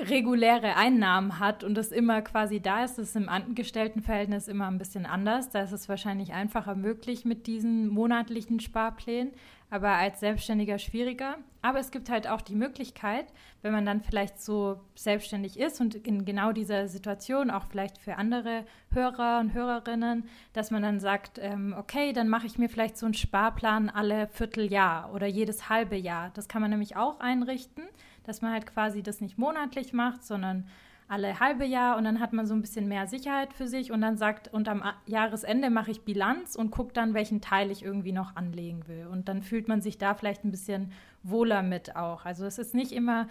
[0.01, 2.99] reguläre Einnahmen hat und das immer quasi da ist.
[2.99, 5.51] Das ist im Angestelltenverhältnis immer ein bisschen anders.
[5.51, 9.33] Da ist es wahrscheinlich einfacher möglich mit diesen monatlichen Sparplänen
[9.71, 11.37] aber als Selbstständiger schwieriger.
[11.61, 13.27] Aber es gibt halt auch die Möglichkeit,
[13.63, 18.17] wenn man dann vielleicht so selbstständig ist und in genau dieser Situation, auch vielleicht für
[18.17, 22.97] andere Hörer und Hörerinnen, dass man dann sagt, ähm, okay, dann mache ich mir vielleicht
[22.97, 26.31] so einen Sparplan alle Vierteljahr oder jedes halbe Jahr.
[26.35, 27.85] Das kann man nämlich auch einrichten,
[28.29, 30.67] dass man halt quasi das nicht monatlich macht, sondern
[31.09, 34.03] alle halbe Jahr und dann hat man so ein bisschen mehr Sicherheit für sich und
[34.03, 38.13] dann sagt, und am Jahresende mache ich Bilanz und gucke dann, welchen Teil ich irgendwie
[38.13, 39.07] noch anlegen will.
[39.07, 42.27] Und dann fühlt man sich da vielleicht ein bisschen wohler mit auch.
[42.27, 43.27] Also es ist nicht immer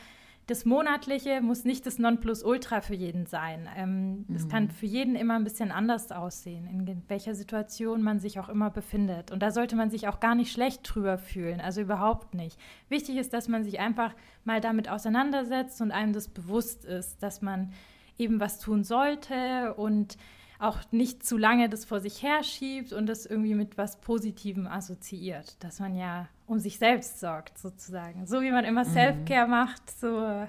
[0.47, 3.67] das Monatliche muss nicht das Nonplusultra für jeden sein.
[3.75, 4.49] Ähm, Es mhm.
[4.49, 8.69] kann für jeden immer ein bisschen anders aussehen, in welcher Situation man sich auch immer
[8.69, 9.29] befindet.
[9.31, 12.57] Und da sollte man sich auch gar nicht schlecht drüber fühlen, also überhaupt nicht.
[12.87, 17.41] Wichtig ist, dass man sich einfach mal damit auseinandersetzt und einem das bewusst ist, dass
[17.41, 17.73] man
[18.17, 20.17] eben was tun sollte und
[20.59, 25.55] auch nicht zu lange das vor sich herschiebt und das irgendwie mit was Positivem assoziiert,
[25.63, 28.25] dass man ja um sich selbst sorgt, sozusagen.
[28.25, 28.91] So wie man immer mhm.
[28.91, 30.47] Self-Care macht, so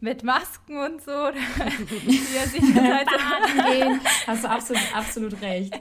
[0.00, 1.10] mit Masken und so.
[1.10, 3.08] wie er sich halt
[3.66, 4.00] gehen.
[4.26, 5.80] Hast du absolut, absolut recht.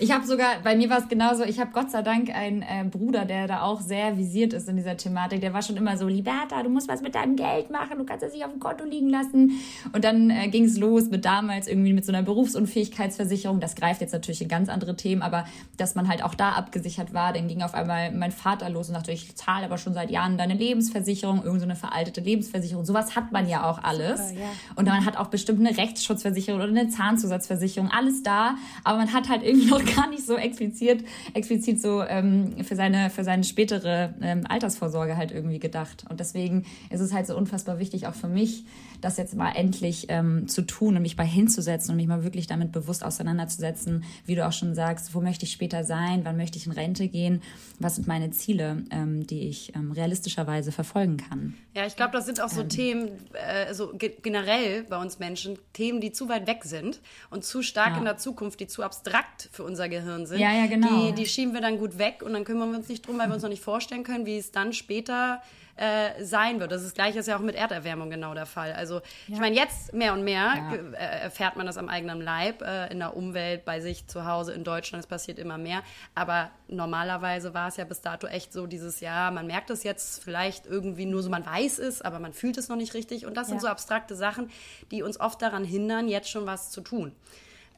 [0.00, 2.84] Ich habe sogar, bei mir war es genauso, ich habe Gott sei Dank einen äh,
[2.90, 5.42] Bruder, der da auch sehr visiert ist in dieser Thematik.
[5.42, 8.24] Der war schon immer so, Liberta, du musst was mit deinem Geld machen, du kannst
[8.24, 9.60] es nicht auf dem Konto liegen lassen.
[9.92, 13.60] Und dann äh, ging es los mit damals irgendwie mit so einer Berufsunfähigkeitsversicherung.
[13.60, 15.44] Das greift jetzt natürlich in ganz andere Themen, aber
[15.76, 18.94] dass man halt auch da abgesichert war, dann ging auf einmal mein Vater los und
[18.94, 22.86] sagte, ich zahle aber schon seit Jahren deine Lebensversicherung, irgendeine so eine veraltete Lebensversicherung.
[22.86, 24.30] Sowas hat man ja auch alles.
[24.30, 24.46] Super, ja.
[24.76, 28.54] Und man hat auch bestimmt eine Rechtsschutzversicherung oder eine Zahnzusatzversicherung, alles da.
[28.82, 33.10] Aber man hat halt irgendwie noch gar nicht so explizit, explizit so ähm, für seine,
[33.10, 36.04] für seine spätere ähm, Altersvorsorge halt irgendwie gedacht.
[36.08, 38.64] Und deswegen ist es halt so unfassbar wichtig, auch für mich,
[39.00, 42.46] das jetzt mal endlich ähm, zu tun und mich bei hinzusetzen und mich mal wirklich
[42.46, 46.58] damit bewusst auseinanderzusetzen, wie du auch schon sagst, wo möchte ich später sein, wann möchte
[46.58, 47.42] ich in Rente gehen,
[47.78, 51.54] was sind meine Ziele, ähm, die ich ähm, realistischerweise verfolgen kann.
[51.74, 52.68] Ja, ich glaube, das sind auch so ähm.
[52.68, 57.44] Themen, äh, so ge generell bei uns Menschen, Themen, die zu weit weg sind und
[57.44, 57.98] zu stark ja.
[57.98, 60.38] in der Zukunft, die zu abstrakt für unser Gehirn sind.
[60.38, 61.06] Ja, ja, genau.
[61.06, 63.28] Die, die schieben wir dann gut weg und dann kümmern wir uns nicht drum, weil
[63.28, 65.40] wir uns noch nicht vorstellen können, wie es dann später
[65.80, 66.72] äh, sein wird.
[66.72, 68.72] Das ist gleich ist ja auch mit Erderwärmung genau der Fall.
[68.74, 69.02] Also ja.
[69.28, 70.74] ich meine, jetzt mehr und mehr ja.
[70.74, 74.52] Äh, erfährt man das am eigenen Leib, äh, in der Umwelt, bei sich zu Hause
[74.52, 75.82] in Deutschland, es passiert immer mehr.
[76.14, 80.22] Aber normalerweise war es ja bis dato echt so dieses Jahr, man merkt es jetzt
[80.22, 83.24] vielleicht irgendwie nur so, man weiß es, aber man fühlt es noch nicht richtig.
[83.24, 83.52] Und das ja.
[83.52, 84.50] sind so abstrakte Sachen,
[84.90, 87.12] die uns oft daran hindern, jetzt schon was zu tun.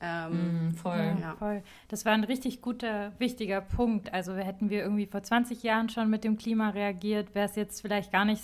[0.02, 1.16] Ähm, mm, voll.
[1.20, 1.62] Ja, voll.
[1.88, 4.12] Das war ein richtig guter, wichtiger Punkt.
[4.12, 7.80] Also hätten wir irgendwie vor 20 Jahren schon mit dem Klima reagiert, wäre es jetzt
[7.80, 8.42] vielleicht gar nicht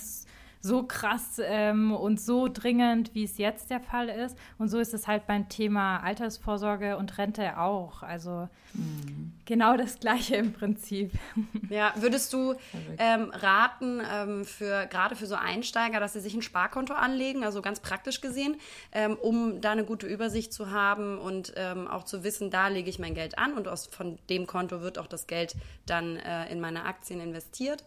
[0.61, 4.37] so krass ähm, und so dringend, wie es jetzt der Fall ist.
[4.57, 8.03] Und so ist es halt beim Thema Altersvorsorge und Rente auch.
[8.03, 9.33] Also mhm.
[9.45, 11.11] genau das Gleiche im Prinzip.
[11.69, 12.55] Ja, würdest du
[12.97, 17.61] ähm, raten, ähm, für gerade für so Einsteiger, dass sie sich ein Sparkonto anlegen, also
[17.61, 18.55] ganz praktisch gesehen,
[18.91, 22.89] ähm, um da eine gute Übersicht zu haben und ähm, auch zu wissen, da lege
[22.89, 25.55] ich mein Geld an und aus, von dem Konto wird auch das Geld
[25.85, 27.83] dann äh, in meine Aktien investiert?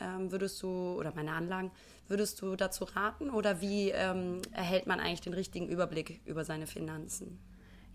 [0.00, 1.72] Ähm, würdest du, oder meine Anlagen,
[2.08, 6.66] Würdest du dazu raten oder wie ähm, erhält man eigentlich den richtigen Überblick über seine
[6.66, 7.38] Finanzen?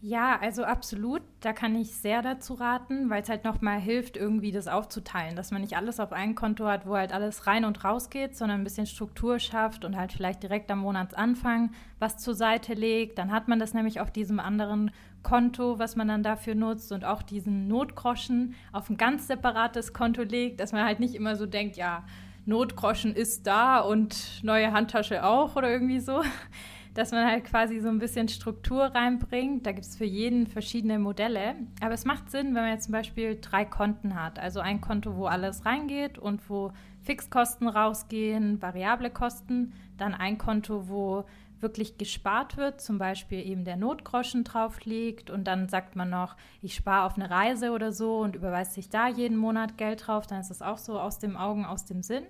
[0.02, 1.22] Ja, also absolut.
[1.42, 5.52] Da kann ich sehr dazu raten, weil es halt nochmal hilft, irgendwie das aufzuteilen, dass
[5.52, 8.62] man nicht alles auf ein Konto hat, wo halt alles rein und raus geht, sondern
[8.62, 13.18] ein bisschen Struktur schafft und halt vielleicht direkt am Monatsanfang was zur Seite legt.
[13.18, 14.92] Dann hat man das nämlich auf diesem anderen
[15.22, 20.24] Konto, was man dann dafür nutzt und auch diesen Notgroschen auf ein ganz separates Konto
[20.24, 22.06] legt, dass man halt nicht immer so denkt, ja,
[22.46, 26.22] Notgroschen ist da und neue Handtasche auch oder irgendwie so.
[26.96, 29.66] Dass man halt quasi so ein bisschen Struktur reinbringt.
[29.66, 31.56] Da gibt es für jeden verschiedene Modelle.
[31.82, 34.40] Aber es macht Sinn, wenn man jetzt zum Beispiel drei Konten hat.
[34.40, 36.74] Also ein Konto, wo alles reingeht und wo
[37.04, 39.74] Fixkosten rausgehen, variable Kosten.
[39.98, 41.26] Dann ein Konto, wo
[41.62, 46.36] wirklich gespart wird, zum Beispiel eben der Notgroschen drauf liegt und dann sagt man noch,
[46.62, 50.28] ich spare auf eine Reise oder so und überweist sich da jeden Monat Geld drauf,
[50.28, 52.24] dann ist das auch so aus dem Augen, aus dem Sinn.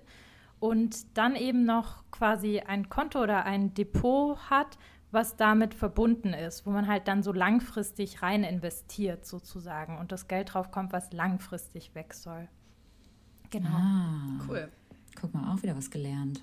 [0.58, 4.78] Und dann eben noch quasi ein Konto oder ein Depot hat,
[5.10, 10.28] was damit verbunden ist, wo man halt dann so langfristig rein investiert sozusagen und das
[10.28, 12.48] Geld drauf kommt, was langfristig weg soll.
[13.50, 13.70] Genau.
[13.70, 14.68] Ah, cool.
[15.20, 16.42] Guck mal, auch wieder was gelernt.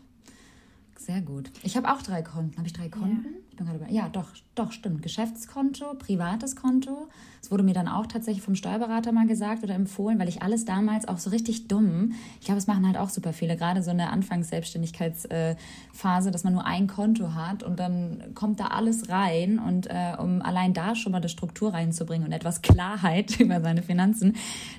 [0.97, 1.51] Sehr gut.
[1.63, 2.57] Ich habe auch drei Konten.
[2.57, 3.25] Habe ich drei Konten?
[3.25, 3.46] Ja.
[3.57, 5.01] Bin gerade bei, ja, doch, doch, stimmt.
[5.01, 7.07] Geschäftskonto, privates Konto.
[7.41, 10.65] Es wurde mir dann auch tatsächlich vom Steuerberater mal gesagt oder empfohlen, weil ich alles
[10.65, 12.13] damals auch so richtig dumm.
[12.39, 16.65] Ich glaube, es machen halt auch super viele, gerade so eine Anfangsselbstständigkeitsphase, dass man nur
[16.65, 21.11] ein Konto hat und dann kommt da alles rein und äh, um allein da schon
[21.11, 24.35] mal eine Struktur reinzubringen und etwas Klarheit über seine Finanzen,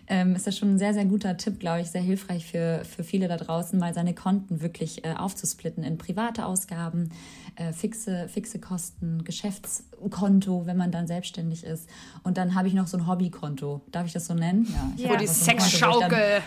[0.06, 3.02] ähm, ist das schon ein sehr, sehr guter Tipp, glaube ich, sehr hilfreich für, für
[3.02, 7.10] viele da draußen, mal seine Konten wirklich äh, aufzusplitten in private Ausgaben,
[7.58, 11.88] äh, fixe, fixe Kosten, Geschäftskonto, wenn man dann selbstständig ist.
[12.22, 13.82] Und dann habe ich noch so ein Hobbykonto.
[13.90, 14.64] Darf ich das so nennen?
[14.64, 16.42] Ja, ich Wo die so Sexschaukel wird.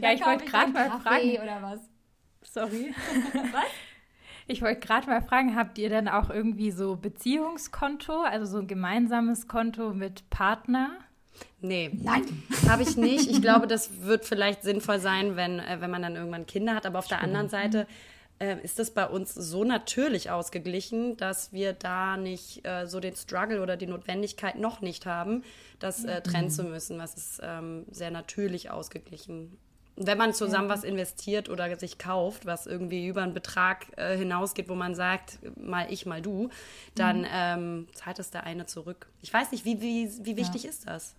[0.00, 1.30] ja, ich wollte gerade mal fragen.
[1.42, 1.80] Oder was?
[2.42, 2.94] Sorry.
[3.52, 3.64] was?
[4.46, 8.66] Ich wollte gerade mal fragen, habt ihr denn auch irgendwie so Beziehungskonto, also so ein
[8.66, 10.98] gemeinsames Konto mit Partner?
[11.60, 13.30] Nee, nein, habe ich nicht.
[13.30, 16.84] Ich glaube, das wird vielleicht sinnvoll sein, wenn, äh, wenn man dann irgendwann Kinder hat.
[16.84, 17.86] Aber auf der anderen Seite
[18.38, 23.16] äh, ist das bei uns so natürlich ausgeglichen, dass wir da nicht äh, so den
[23.16, 25.42] Struggle oder die Notwendigkeit noch nicht haben,
[25.78, 26.52] das äh, trennen mhm.
[26.52, 26.98] zu müssen.
[26.98, 29.56] Was ist ähm, sehr natürlich ausgeglichen.
[29.96, 34.68] Wenn man zusammen was investiert oder sich kauft, was irgendwie über einen Betrag äh, hinausgeht,
[34.68, 36.48] wo man sagt, mal ich, mal du,
[36.96, 37.26] dann mhm.
[37.32, 39.06] ähm, zahlt es der eine zurück.
[39.22, 40.70] Ich weiß nicht, wie, wie, wie wichtig ja.
[40.70, 41.14] ist das?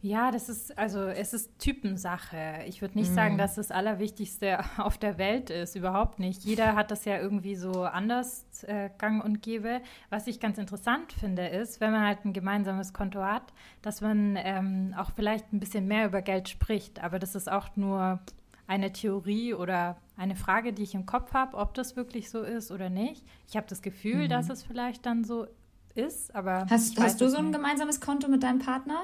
[0.00, 2.62] Ja, das ist, also es ist Typensache.
[2.68, 3.14] Ich würde nicht mm.
[3.14, 5.74] sagen, dass das Allerwichtigste auf der Welt ist.
[5.74, 6.44] Überhaupt nicht.
[6.44, 9.80] Jeder hat das ja irgendwie so anders äh, gang und gäbe.
[10.08, 14.36] Was ich ganz interessant finde, ist, wenn man halt ein gemeinsames Konto hat, dass man
[14.36, 17.02] ähm, auch vielleicht ein bisschen mehr über Geld spricht.
[17.02, 18.20] Aber das ist auch nur
[18.68, 22.70] eine Theorie oder eine Frage, die ich im Kopf habe, ob das wirklich so ist
[22.70, 23.24] oder nicht.
[23.48, 24.28] Ich habe das Gefühl, mm.
[24.28, 25.48] dass es vielleicht dann so
[25.96, 26.66] ist, aber.
[26.70, 27.56] Hast, hast du so ein nicht.
[27.56, 29.00] gemeinsames Konto mit deinem Partner?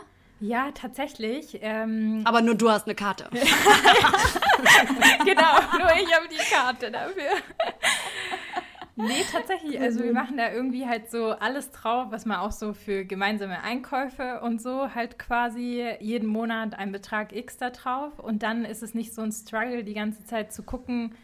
[0.47, 1.59] Ja, tatsächlich.
[1.63, 3.31] Ähm, Aber nur du hast eine Karte.
[3.33, 3.43] genau,
[5.79, 7.31] nur ich habe die Karte dafür.
[8.95, 9.81] Nee, tatsächlich.
[9.81, 13.63] Also wir machen da irgendwie halt so alles drauf, was man auch so für gemeinsame
[13.63, 18.19] Einkäufe und so halt quasi jeden Monat einen Betrag X da drauf.
[18.19, 21.15] Und dann ist es nicht so ein Struggle, die ganze Zeit zu gucken,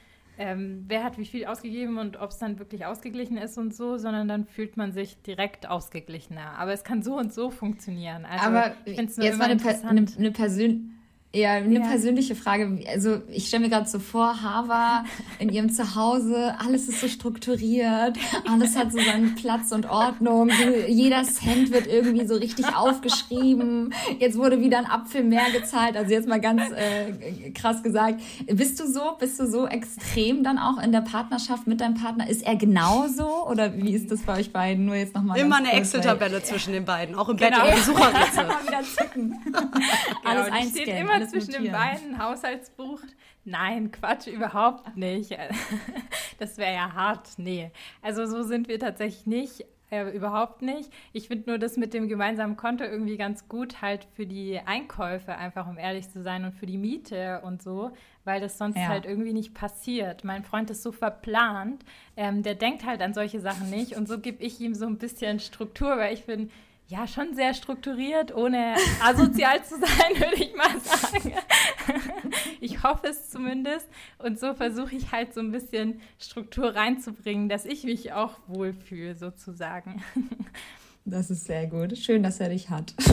[0.40, 3.98] ähm, wer hat wie viel ausgegeben und ob es dann wirklich ausgeglichen ist und so,
[3.98, 6.58] sondern dann fühlt man sich direkt ausgeglichener.
[6.58, 8.24] Aber es kann so und so funktionieren.
[8.24, 10.94] Also, Aber ich jetzt mal eine, eine, eine Persön
[11.32, 11.86] ja, eine ja.
[11.86, 12.80] persönliche Frage.
[12.90, 15.04] Also ich stelle mir gerade so vor, Hava
[15.38, 18.18] in ihrem Zuhause, alles ist so strukturiert,
[18.50, 20.50] alles hat so seinen Platz und Ordnung.
[20.88, 23.94] Jeder Cent wird irgendwie so richtig aufgeschrieben.
[24.18, 25.96] Jetzt wurde wieder ein Apfel mehr gezahlt.
[25.96, 28.20] Also jetzt mal ganz äh, krass gesagt.
[28.46, 32.28] Bist du so, bist du so extrem dann auch in der Partnerschaft mit deinem Partner?
[32.28, 34.84] Ist er genauso oder wie ist das bei euch beiden?
[34.84, 35.38] Nur jetzt nochmal.
[35.38, 37.62] Immer eine Excel-Tabelle zwischen den beiden, auch im genau.
[37.62, 38.36] Bett und Besucherritze.
[38.48, 39.38] mal wieder zücken.
[40.24, 41.64] alles genau, einscannen zwischen notieren.
[41.64, 43.00] den beiden Haushaltsbuch.
[43.44, 45.36] Nein, Quatsch, überhaupt nicht.
[46.38, 47.28] Das wäre ja hart.
[47.36, 47.70] Nee.
[48.00, 49.66] Also so sind wir tatsächlich nicht.
[49.90, 50.88] Äh, überhaupt nicht.
[51.12, 55.36] Ich finde nur das mit dem gemeinsamen Konto irgendwie ganz gut, halt für die Einkäufe,
[55.36, 57.90] einfach um ehrlich zu sein, und für die Miete und so,
[58.24, 58.86] weil das sonst ja.
[58.86, 60.22] halt irgendwie nicht passiert.
[60.22, 61.84] Mein Freund ist so verplant,
[62.16, 64.96] ähm, der denkt halt an solche Sachen nicht und so gebe ich ihm so ein
[64.96, 66.50] bisschen Struktur, weil ich bin
[66.90, 71.34] ja, schon sehr strukturiert, ohne asozial zu sein, würde ich mal sagen.
[72.60, 73.86] ich hoffe es zumindest.
[74.18, 79.14] Und so versuche ich halt so ein bisschen Struktur reinzubringen, dass ich mich auch wohlfühle,
[79.14, 80.02] sozusagen.
[81.04, 81.96] Das ist sehr gut.
[81.96, 82.92] Schön, dass er dich hat.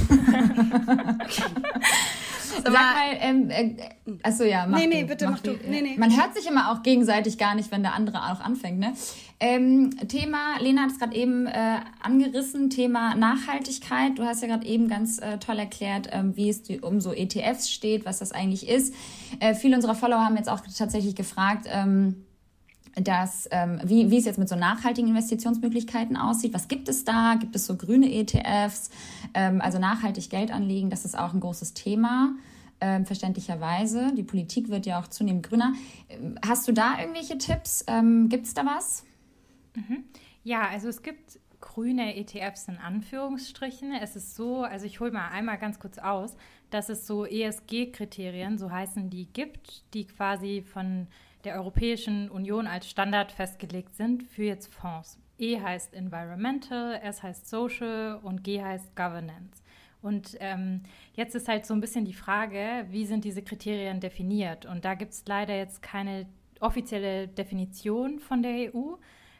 [2.63, 3.75] Sag mal, ähm, äh,
[4.23, 5.51] achso, ja, mach Nee, nee, du, bitte mach, mach du.
[5.67, 5.95] Nee, nee.
[5.97, 8.93] Man hört sich immer auch gegenseitig gar nicht, wenn der andere auch anfängt, ne?
[9.39, 14.17] Ähm, Thema, Lena hat es gerade eben äh, angerissen, Thema Nachhaltigkeit.
[14.17, 17.13] Du hast ja gerade eben ganz äh, toll erklärt, ähm, wie es die, um so
[17.13, 18.95] ETFs steht, was das eigentlich ist.
[19.39, 22.26] Äh, viele unserer Follower haben jetzt auch tatsächlich gefragt, ähm,
[23.01, 26.53] dass, ähm, wie, wie es jetzt mit so nachhaltigen Investitionsmöglichkeiten aussieht.
[26.53, 27.35] Was gibt es da?
[27.35, 28.89] Gibt es so grüne ETFs?
[29.33, 32.33] Ähm, also nachhaltig Geld anlegen, das ist auch ein großes Thema.
[32.79, 34.13] Ähm, verständlicherweise.
[34.15, 35.73] Die Politik wird ja auch zunehmend grüner.
[36.45, 37.83] Hast du da irgendwelche Tipps?
[37.87, 39.03] Ähm, gibt es da was?
[39.75, 40.03] Mhm.
[40.43, 43.93] Ja, also es gibt grüne ETFs in Anführungsstrichen.
[43.93, 46.35] Es ist so, also ich hole mal einmal ganz kurz aus,
[46.69, 51.07] dass es so ESG-Kriterien, so heißen die, gibt, die quasi von
[51.47, 55.17] der Europäischen Union als Standard festgelegt sind für jetzt Fonds.
[55.37, 59.63] E heißt Environmental, S heißt Social und G heißt Governance.
[60.01, 60.81] Und ähm,
[61.13, 64.65] jetzt ist halt so ein bisschen die Frage, wie sind diese Kriterien definiert?
[64.65, 66.25] Und da gibt es leider jetzt keine
[66.59, 68.95] offizielle Definition von der EU.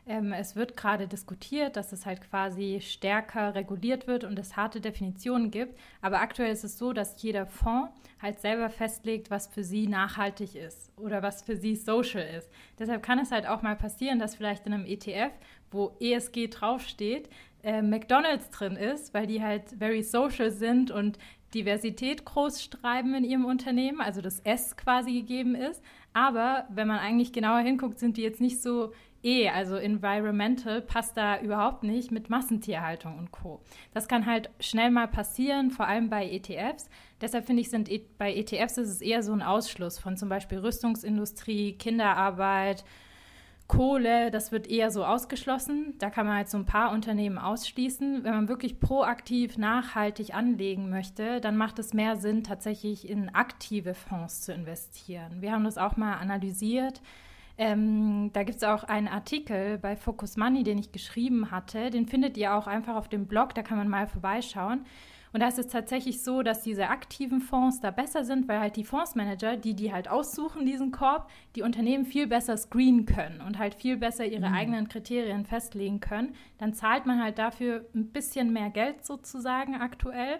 [0.08, 4.80] Ähm, es wird gerade diskutiert, dass es halt quasi stärker reguliert wird und es harte
[4.80, 5.78] Definitionen gibt.
[6.02, 7.92] Aber aktuell ist es so, dass jeder Fonds
[8.22, 12.50] halt selber festlegt, was für sie nachhaltig ist oder was für sie social ist.
[12.80, 15.34] Deshalb kann es halt auch mal passieren, dass vielleicht in einem ETF,
[15.72, 17.30] wo ESG draufsteht,
[17.64, 21.20] äh, McDonald's drin ist, weil die halt very social sind und
[21.54, 25.82] Diversität groß schreiben in ihrem Unternehmen, also das S quasi gegeben ist.
[26.14, 28.92] Aber wenn man eigentlich genauer hinguckt, sind die jetzt nicht so
[29.28, 33.60] E, also environmental, passt da überhaupt nicht mit Massentierhaltung und Co.
[33.94, 36.90] Das kann halt schnell mal passieren, vor allem bei ETFs.
[37.20, 40.30] Deshalb finde ich, sind e bei ETFs ist es eher so ein Ausschluss von zum
[40.30, 42.86] Beispiel Rüstungsindustrie, Kinderarbeit,
[43.68, 45.96] Kohle, das wird eher so ausgeschlossen.
[46.00, 48.24] Da kann man halt so ein paar Unternehmen ausschließen.
[48.24, 53.94] Wenn man wirklich proaktiv nachhaltig anlegen möchte, dann macht es mehr Sinn, tatsächlich in aktive
[53.94, 55.42] Fonds zu investieren.
[55.42, 57.02] Wir haben das auch mal analysiert.
[57.58, 61.90] Ähm, da gibt es auch einen Artikel bei Focus Money, den ich geschrieben hatte.
[61.90, 64.86] Den findet ihr auch einfach auf dem Blog, da kann man mal vorbeischauen.
[65.34, 68.76] Und da ist es tatsächlich so, dass diese aktiven Fonds da besser sind, weil halt
[68.76, 73.60] die Fondsmanager, die die halt aussuchen, diesen Korb, die Unternehmen viel besser screenen können und
[73.60, 74.56] halt viel besser ihre mhm.
[74.56, 76.34] eigenen Kriterien festlegen können.
[76.58, 80.40] Dann zahlt man halt dafür ein bisschen mehr Geld sozusagen aktuell,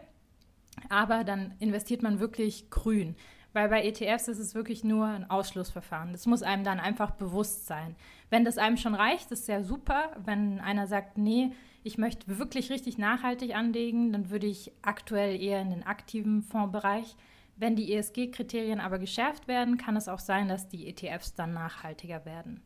[0.90, 3.16] aber dann investiert man wirklich grün.
[3.54, 6.12] Weil bei ETFs ist es wirklich nur ein Ausschlussverfahren.
[6.12, 7.96] Das muss einem dann einfach bewusst sein.
[8.30, 10.12] Wenn das einem schon reicht, ist sehr super.
[10.24, 11.52] Wenn einer sagt, nee,
[11.84, 17.16] ich möchte wirklich richtig nachhaltig anlegen, dann würde ich aktuell eher in den aktiven Fondsbereich.
[17.56, 22.26] Wenn die ESG-Kriterien aber geschärft werden, kann es auch sein, dass die ETFs dann nachhaltiger
[22.26, 22.62] werden.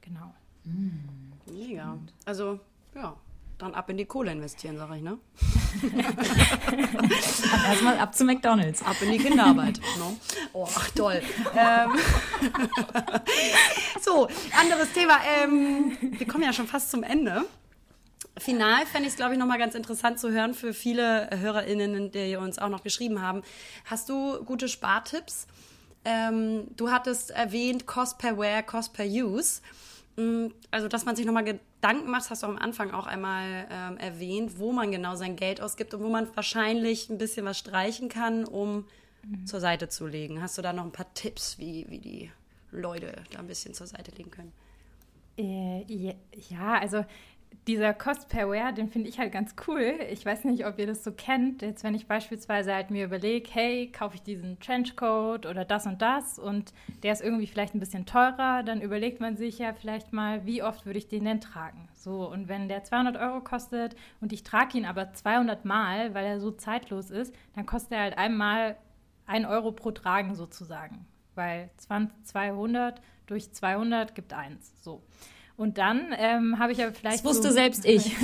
[0.00, 0.32] Genau.
[1.46, 1.98] Mega.
[2.24, 2.60] Also,
[2.94, 3.16] ja,
[3.58, 5.18] dann ab in die Kohle investieren, sage ich, ne?
[7.68, 8.82] Erstmal ab zu McDonalds.
[8.82, 9.80] Ab in die Kinderarbeit.
[9.98, 10.16] no?
[10.52, 11.22] Oh, ach toll.
[11.56, 11.90] ähm,
[14.00, 14.28] so,
[14.60, 15.18] anderes Thema.
[15.42, 17.44] Ähm, wir kommen ja schon fast zum Ende.
[18.36, 22.36] Final fände ich es, glaube ich, nochmal ganz interessant zu hören für viele HörerInnen, die
[22.36, 23.42] uns auch noch geschrieben haben.
[23.84, 25.46] Hast du gute Spartipps?
[26.04, 29.62] Ähm, du hattest erwähnt, Cost per Wear, Cost per Use.
[30.16, 33.96] Mm, also, dass man sich nochmal Gedanken macht, hast du am Anfang auch einmal ähm,
[33.98, 38.08] erwähnt, wo man genau sein Geld ausgibt und wo man wahrscheinlich ein bisschen was streichen
[38.08, 38.84] kann, um
[39.24, 39.46] mhm.
[39.46, 40.40] zur Seite zu legen.
[40.40, 42.30] Hast du da noch ein paar Tipps, wie, wie die
[42.70, 44.52] Leute da ein bisschen zur Seite legen können?
[45.36, 46.14] Äh,
[46.48, 47.04] ja, also
[47.66, 49.98] dieser Cost per Wear, den finde ich halt ganz cool.
[50.10, 51.62] Ich weiß nicht, ob ihr das so kennt.
[51.62, 56.02] Jetzt, wenn ich beispielsweise halt mir überlege, hey, kaufe ich diesen Trenchcoat oder das und
[56.02, 60.12] das und der ist irgendwie vielleicht ein bisschen teurer, dann überlegt man sich ja vielleicht
[60.12, 61.88] mal, wie oft würde ich den denn tragen?
[61.94, 66.26] So, und wenn der 200 Euro kostet und ich trage ihn aber 200 Mal, weil
[66.26, 68.76] er so zeitlos ist, dann kostet er halt einmal
[69.26, 71.06] 1 Euro pro Tragen sozusagen.
[71.34, 74.82] Weil 20, 200 durch 200 gibt 1.
[74.82, 75.02] So.
[75.56, 77.18] Und dann ähm, habe ich aber vielleicht.
[77.18, 78.16] Das wusste so, selbst ich.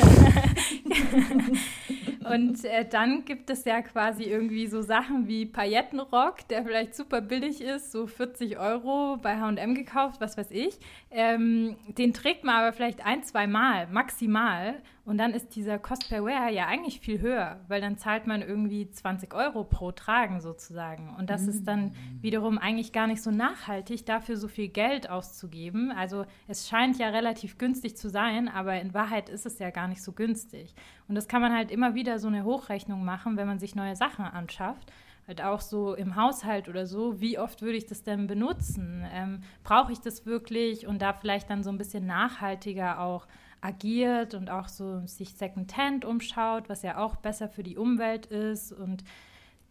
[2.25, 7.21] und äh, dann gibt es ja quasi irgendwie so Sachen wie Paillettenrock, der vielleicht super
[7.21, 10.79] billig ist, so 40 Euro bei HM gekauft, was weiß ich.
[11.11, 14.83] Ähm, den trägt man aber vielleicht ein, zwei Mal maximal.
[15.11, 18.43] Und dann ist dieser Cost per Wear ja eigentlich viel höher, weil dann zahlt man
[18.43, 21.13] irgendwie 20 Euro pro Tragen sozusagen.
[21.19, 21.49] Und das mhm.
[21.49, 22.23] ist dann mm.
[22.23, 25.91] wiederum eigentlich gar nicht so nachhaltig, dafür so viel Geld auszugeben.
[25.91, 29.89] Also es scheint ja relativ günstig zu sein, aber in Wahrheit ist es ja gar
[29.89, 30.77] nicht so günstig.
[31.09, 33.97] Und das kann man halt immer wieder so eine Hochrechnung machen, wenn man sich neue
[33.97, 34.93] Sachen anschafft
[35.29, 39.07] halt auch so im Haushalt oder so, wie oft würde ich das denn benutzen?
[39.13, 40.89] Ähm, Brauche ich das wirklich?
[40.89, 43.29] Und da vielleicht dann so ein bisschen nachhaltiger auch
[43.61, 48.73] agiert und auch so sich Secondhand umschaut, was ja auch besser für die Umwelt ist
[48.73, 49.05] und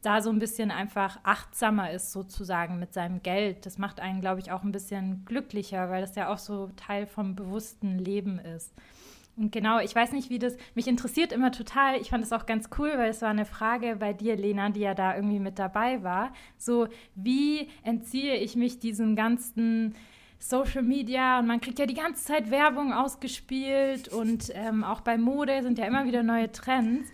[0.02, 3.66] da so ein bisschen einfach achtsamer ist sozusagen mit seinem Geld.
[3.66, 7.06] Das macht einen, glaube ich, auch ein bisschen glücklicher, weil das ja auch so Teil
[7.06, 8.74] vom bewussten Leben ist.
[9.36, 12.46] Und genau, ich weiß nicht, wie das, mich interessiert immer total, ich fand es auch
[12.46, 15.60] ganz cool, weil es war eine Frage bei dir, Lena, die ja da irgendwie mit
[15.60, 16.34] dabei war.
[16.58, 19.96] So, wie entziehe ich mich diesem ganzen
[20.40, 25.18] Social Media und man kriegt ja die ganze Zeit Werbung ausgespielt und ähm, auch bei
[25.18, 27.10] Mode sind ja immer wieder neue Trends,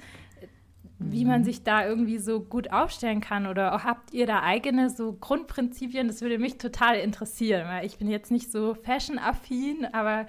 [0.99, 1.45] wie man mhm.
[1.45, 6.07] sich da irgendwie so gut aufstellen kann oder habt ihr da eigene so Grundprinzipien?
[6.07, 10.27] Das würde mich total interessieren, weil ich bin jetzt nicht so fashion-affin, aber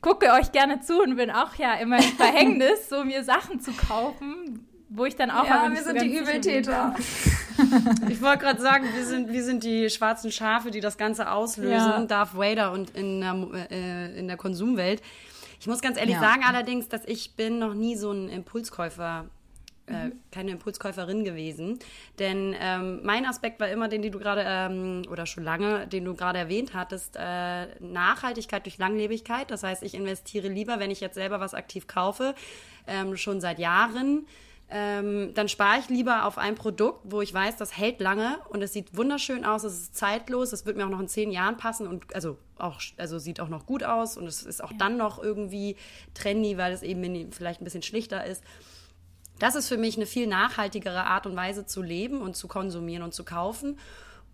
[0.00, 3.72] gucke euch gerne zu und bin auch ja immer im Verhängnis, so mir Sachen zu
[3.72, 6.94] kaufen, wo ich dann auch ja, wir sind die Übeltäter.
[8.08, 11.70] ich wollte gerade sagen, wir sind, wir sind die schwarzen Schafe, die das Ganze auslösen.
[11.70, 12.04] Ja.
[12.04, 15.00] Darth Vader und in der, äh, in der Konsumwelt.
[15.60, 16.20] Ich muss ganz ehrlich ja.
[16.20, 19.26] sagen allerdings, dass ich bin noch nie so ein Impulskäufer
[19.86, 20.12] äh, mhm.
[20.32, 21.78] keine Impulskäuferin gewesen.
[22.18, 26.04] Denn ähm, mein Aspekt war immer den, den du gerade, ähm, oder schon lange, den
[26.04, 29.50] du gerade erwähnt hattest, äh, Nachhaltigkeit durch Langlebigkeit.
[29.50, 32.34] Das heißt, ich investiere lieber, wenn ich jetzt selber was aktiv kaufe,
[32.86, 34.26] ähm, schon seit Jahren
[34.70, 38.62] ähm, dann spare ich lieber auf ein Produkt, wo ich weiß, das hält lange und
[38.62, 41.56] es sieht wunderschön aus, es ist zeitlos, es wird mir auch noch in zehn Jahren
[41.56, 44.76] passen und also auch, also sieht auch noch gut aus und es ist auch ja.
[44.78, 45.76] dann noch irgendwie
[46.14, 48.44] trendy, weil es eben vielleicht ein bisschen schlichter ist.
[49.40, 53.02] Das ist für mich eine viel nachhaltigere Art und Weise zu leben und zu konsumieren
[53.02, 53.78] und zu kaufen.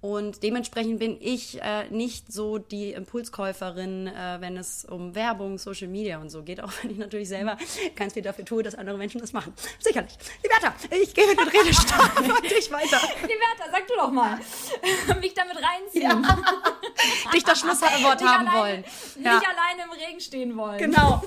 [0.01, 5.89] Und dementsprechend bin ich äh, nicht so die Impulskäuferin, äh, wenn es um Werbung, Social
[5.89, 7.57] Media und so geht, auch wenn ich natürlich selber
[7.95, 9.55] ganz viel dafür tue, dass andere Menschen das machen.
[9.79, 10.13] Sicherlich.
[10.43, 13.01] Liberta, ich gebe den Redestab und dich weiter.
[13.23, 14.39] Liberta, sag du doch mal.
[15.21, 16.03] Mich damit reinziehen.
[16.03, 17.33] Ja.
[17.33, 18.85] dich das Schlusswort haben alleine, wollen.
[19.23, 19.35] Ja.
[19.37, 20.79] Nicht alleine im Regen stehen wollen.
[20.79, 21.23] Genau.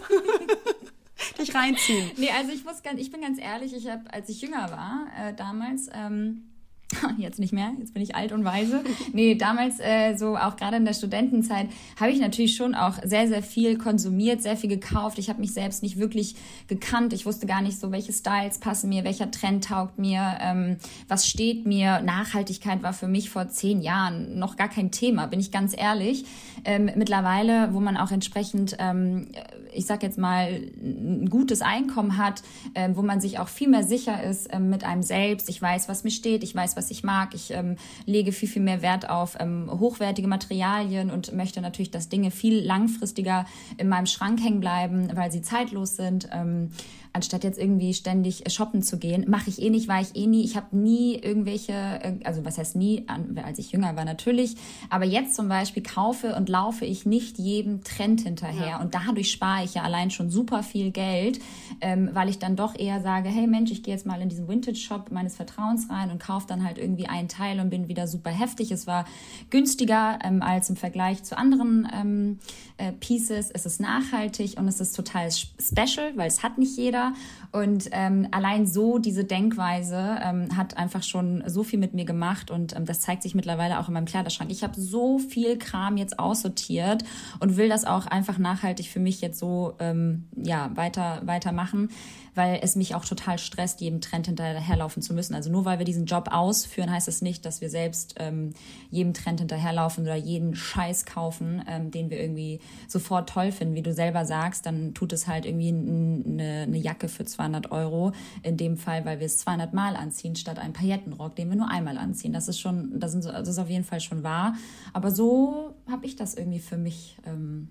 [1.40, 2.12] dich reinziehen.
[2.18, 5.08] Nee, also ich muss ganz, ich bin ganz ehrlich, ich habe, als ich jünger war,
[5.18, 6.49] äh, damals, ähm,
[7.18, 8.84] Jetzt nicht mehr, jetzt bin ich alt und weise.
[9.14, 11.68] Nee, damals, äh, so auch gerade in der Studentenzeit,
[12.00, 15.20] habe ich natürlich schon auch sehr, sehr viel konsumiert, sehr viel gekauft.
[15.20, 16.36] Ich habe mich selbst nicht wirklich
[16.68, 17.14] gekannt.
[17.14, 20.78] Ich wusste gar nicht so, welche Styles passen mir, welcher Trend taugt mir, ähm,
[21.08, 22.02] was steht mir.
[22.02, 26.26] Nachhaltigkeit war für mich vor zehn Jahren noch gar kein Thema, bin ich ganz ehrlich.
[26.66, 29.28] Ähm, mittlerweile, wo man auch entsprechend ähm,
[29.74, 32.42] ich sag jetzt mal, ein gutes Einkommen hat,
[32.74, 35.50] äh, wo man sich auch viel mehr sicher ist äh, mit einem selbst.
[35.50, 37.36] Ich weiß, was mir steht, ich weiß, was ich mag.
[37.36, 37.76] Ich ähm,
[38.06, 42.66] lege viel, viel mehr Wert auf ähm, hochwertige Materialien und möchte natürlich, dass Dinge viel
[42.66, 43.46] langfristiger
[43.78, 46.30] in meinem Schrank hängen bleiben, weil sie zeitlos sind.
[46.32, 46.72] Ähm,
[47.14, 49.26] anstatt jetzt irgendwie ständig shoppen zu gehen.
[49.28, 50.44] Mache ich eh nicht, war ich eh nie.
[50.44, 53.06] Ich habe nie irgendwelche, äh, also was heißt nie,
[53.44, 54.56] als ich jünger war natürlich,
[54.90, 58.82] aber jetzt zum Beispiel kaufe und laufe ich nicht jedem Trend hinterher ja.
[58.82, 61.40] und dadurch spare ich ja allein schon super viel Geld,
[61.82, 64.48] ähm, weil ich dann doch eher sage, hey Mensch, ich gehe jetzt mal in diesen
[64.48, 68.30] Vintage-Shop meines Vertrauens rein und kaufe dann halt irgendwie einen Teil und bin wieder super
[68.30, 68.72] heftig.
[68.72, 69.06] Es war
[69.50, 72.40] günstiger ähm, als im Vergleich zu anderen ähm,
[72.78, 73.50] äh, Pieces.
[73.52, 77.14] Es ist nachhaltig und es ist total special, weil es hat nicht jeder.
[77.52, 82.52] Und ähm, allein so diese Denkweise ähm, hat einfach schon so viel mit mir gemacht
[82.52, 84.52] und ähm, das zeigt sich mittlerweile auch in meinem Kleiderschrank.
[84.52, 87.04] Ich habe so viel Kram jetzt aussortiert
[87.40, 91.90] und will das auch einfach nachhaltig für mich jetzt so ähm, ja weiter weitermachen
[92.34, 95.36] weil es mich auch total stresst, jedem Trend hinterherlaufen zu müssen.
[95.36, 98.54] Also nur weil wir diesen Job ausführen, heißt es das nicht, dass wir selbst ähm,
[98.90, 103.76] jedem Trend hinterherlaufen oder jeden Scheiß kaufen, ähm, den wir irgendwie sofort toll finden.
[103.76, 108.14] Wie du selber sagst, dann tut es halt irgendwie eine, eine Jacke für 200 Euro.
[108.44, 111.70] In dem Fall, weil wir es 200 Mal anziehen, statt einen Paillettenrock, den wir nur
[111.70, 112.34] einmal anziehen.
[112.34, 114.56] Das ist schon, das, ist auf jeden Fall schon wahr.
[114.94, 117.18] Aber so habe ich das irgendwie für mich.
[117.26, 117.70] Ähm,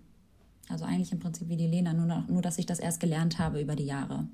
[0.71, 3.59] also eigentlich im Prinzip wie die Lena, nur, nur dass ich das erst gelernt habe
[3.59, 4.29] über die Jahre.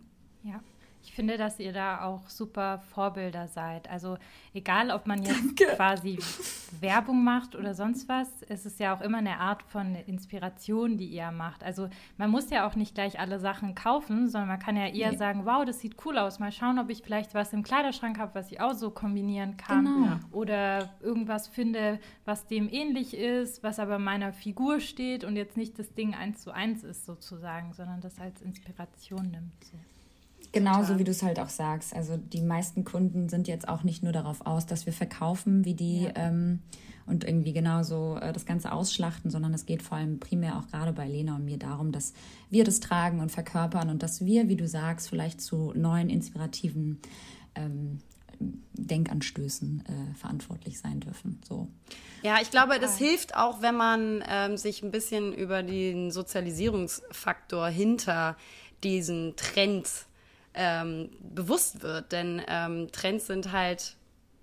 [0.45, 0.61] Ja.
[1.05, 3.91] Ich finde, dass ihr da auch super Vorbilder seid.
[3.91, 4.17] Also
[4.55, 5.77] egal, ob man jetzt Danke.
[5.77, 6.19] quasi
[6.81, 11.09] Werbung macht oder sonst was, es ist ja auch immer eine Art von Inspiration, die
[11.09, 11.63] ihr macht.
[11.63, 15.11] Also man muss ja auch nicht gleich alle Sachen kaufen, sondern man kann ja eher
[15.11, 15.19] nee.
[15.19, 16.39] sagen, wow, das sieht cool aus.
[16.39, 19.85] Mal schauen, ob ich vielleicht was im Kleiderschrank habe, was ich auch so kombinieren kann.
[19.85, 20.17] Genau.
[20.33, 25.79] Oder irgendwas finde, was dem ähnlich ist, was aber meiner Figur steht und jetzt nicht
[25.79, 29.65] das Ding eins zu eins ist sozusagen, sondern das als Inspiration nimmt.
[29.65, 29.77] So.
[30.55, 31.95] Genauso wie du es halt auch sagst.
[31.95, 35.75] Also die meisten Kunden sind jetzt auch nicht nur darauf aus, dass wir verkaufen, wie
[35.75, 36.13] die ja.
[36.15, 36.61] ähm,
[37.07, 40.93] und irgendwie genauso äh, das Ganze ausschlachten, sondern es geht vor allem primär auch gerade
[40.93, 42.15] bei Lena und mir darum, dass
[42.51, 46.99] wir das tragen und verkörpern und dass wir, wie du sagst, vielleicht zu neuen inspirativen
[47.55, 47.99] ähm,
[48.75, 51.41] Denkanstößen äh, verantwortlich sein dürfen.
[51.47, 51.69] So.
[52.23, 57.69] Ja, ich glaube, das hilft auch, wenn man ähm, sich ein bisschen über den Sozialisierungsfaktor
[57.69, 58.37] hinter
[58.83, 60.07] diesen Trends
[60.55, 62.13] ähm, bewusst wird.
[62.13, 63.97] Denn ähm, Trends sind halt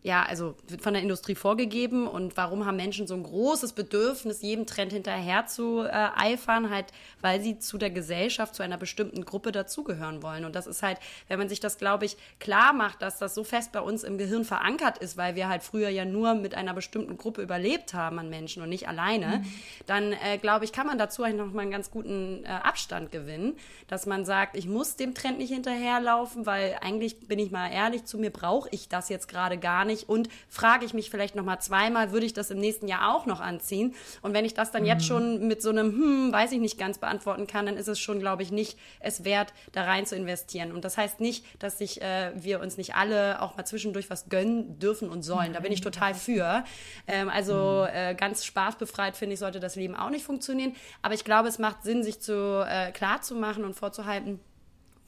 [0.03, 4.41] ja, also wird von der Industrie vorgegeben und warum haben Menschen so ein großes Bedürfnis,
[4.41, 6.87] jedem Trend hinterher zu äh, eifern, halt,
[7.21, 10.43] weil sie zu der Gesellschaft, zu einer bestimmten Gruppe dazugehören wollen.
[10.43, 10.97] Und das ist halt,
[11.27, 14.17] wenn man sich das, glaube ich, klar macht, dass das so fest bei uns im
[14.17, 18.17] Gehirn verankert ist, weil wir halt früher ja nur mit einer bestimmten Gruppe überlebt haben
[18.17, 19.53] an Menschen und nicht alleine, mhm.
[19.85, 23.11] dann äh, glaube ich, kann man dazu eigentlich noch mal einen ganz guten äh, Abstand
[23.11, 23.55] gewinnen,
[23.87, 28.05] dass man sagt, ich muss dem Trend nicht hinterherlaufen, weil eigentlich bin ich mal ehrlich
[28.05, 31.35] zu mir, brauche ich das jetzt gerade gar nicht nicht und frage ich mich vielleicht
[31.35, 33.93] noch mal zweimal, würde ich das im nächsten Jahr auch noch anziehen?
[34.21, 34.87] Und wenn ich das dann mhm.
[34.87, 37.99] jetzt schon mit so einem hm, weiß ich nicht ganz beantworten kann, dann ist es
[37.99, 40.71] schon, glaube ich, nicht es wert, da rein zu investieren.
[40.71, 44.29] Und das heißt nicht, dass sich äh, wir uns nicht alle auch mal zwischendurch was
[44.29, 45.53] gönnen dürfen und sollen.
[45.53, 46.63] Da bin ich total für.
[47.07, 47.95] Ähm, also mhm.
[47.95, 50.75] äh, ganz spaßbefreit finde ich sollte das Leben auch nicht funktionieren.
[51.01, 54.39] Aber ich glaube, es macht Sinn, sich zu äh, klar zu machen und vorzuhalten,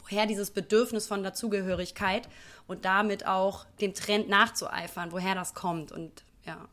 [0.01, 2.27] woher dieses Bedürfnis von Dazugehörigkeit
[2.67, 6.67] und damit auch dem Trend nachzueifern, woher das kommt und ja.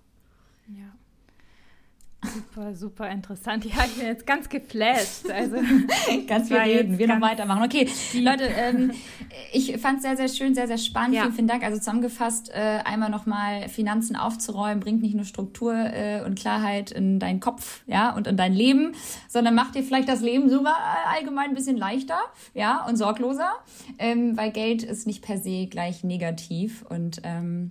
[0.68, 0.93] Ja.
[2.23, 3.64] Super, super interessant.
[3.64, 5.31] Ja, ich bin jetzt ganz geflasht.
[5.33, 5.57] Also,
[6.27, 7.62] ganz viel reden, wir noch weitermachen.
[7.62, 8.25] Okay, deep.
[8.25, 8.93] Leute, ähm,
[9.53, 11.14] ich fand es sehr, sehr schön, sehr, sehr spannend.
[11.14, 11.23] Ja.
[11.23, 11.64] Vielen, vielen Dank.
[11.64, 17.21] Also zusammengefasst, äh, einmal nochmal Finanzen aufzuräumen, bringt nicht nur Struktur äh, und Klarheit in
[17.21, 18.93] deinen Kopf ja, und in dein Leben,
[19.29, 20.77] sondern macht dir vielleicht das Leben sogar
[21.11, 22.18] allgemein ein bisschen leichter
[22.53, 23.53] ja, und sorgloser,
[23.99, 27.71] ähm, weil Geld ist nicht per se gleich negativ und ähm,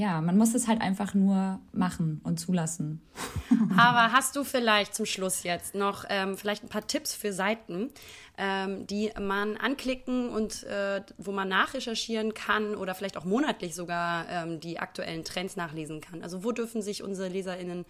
[0.00, 3.02] ja, man muss es halt einfach nur machen und zulassen.
[3.76, 7.90] Aber hast du vielleicht zum Schluss jetzt noch ähm, vielleicht ein paar Tipps für Seiten,
[8.38, 14.26] ähm, die man anklicken und äh, wo man nachrecherchieren kann oder vielleicht auch monatlich sogar
[14.30, 16.22] ähm, die aktuellen Trends nachlesen kann?
[16.22, 17.84] Also wo dürfen sich unsere LeserInnen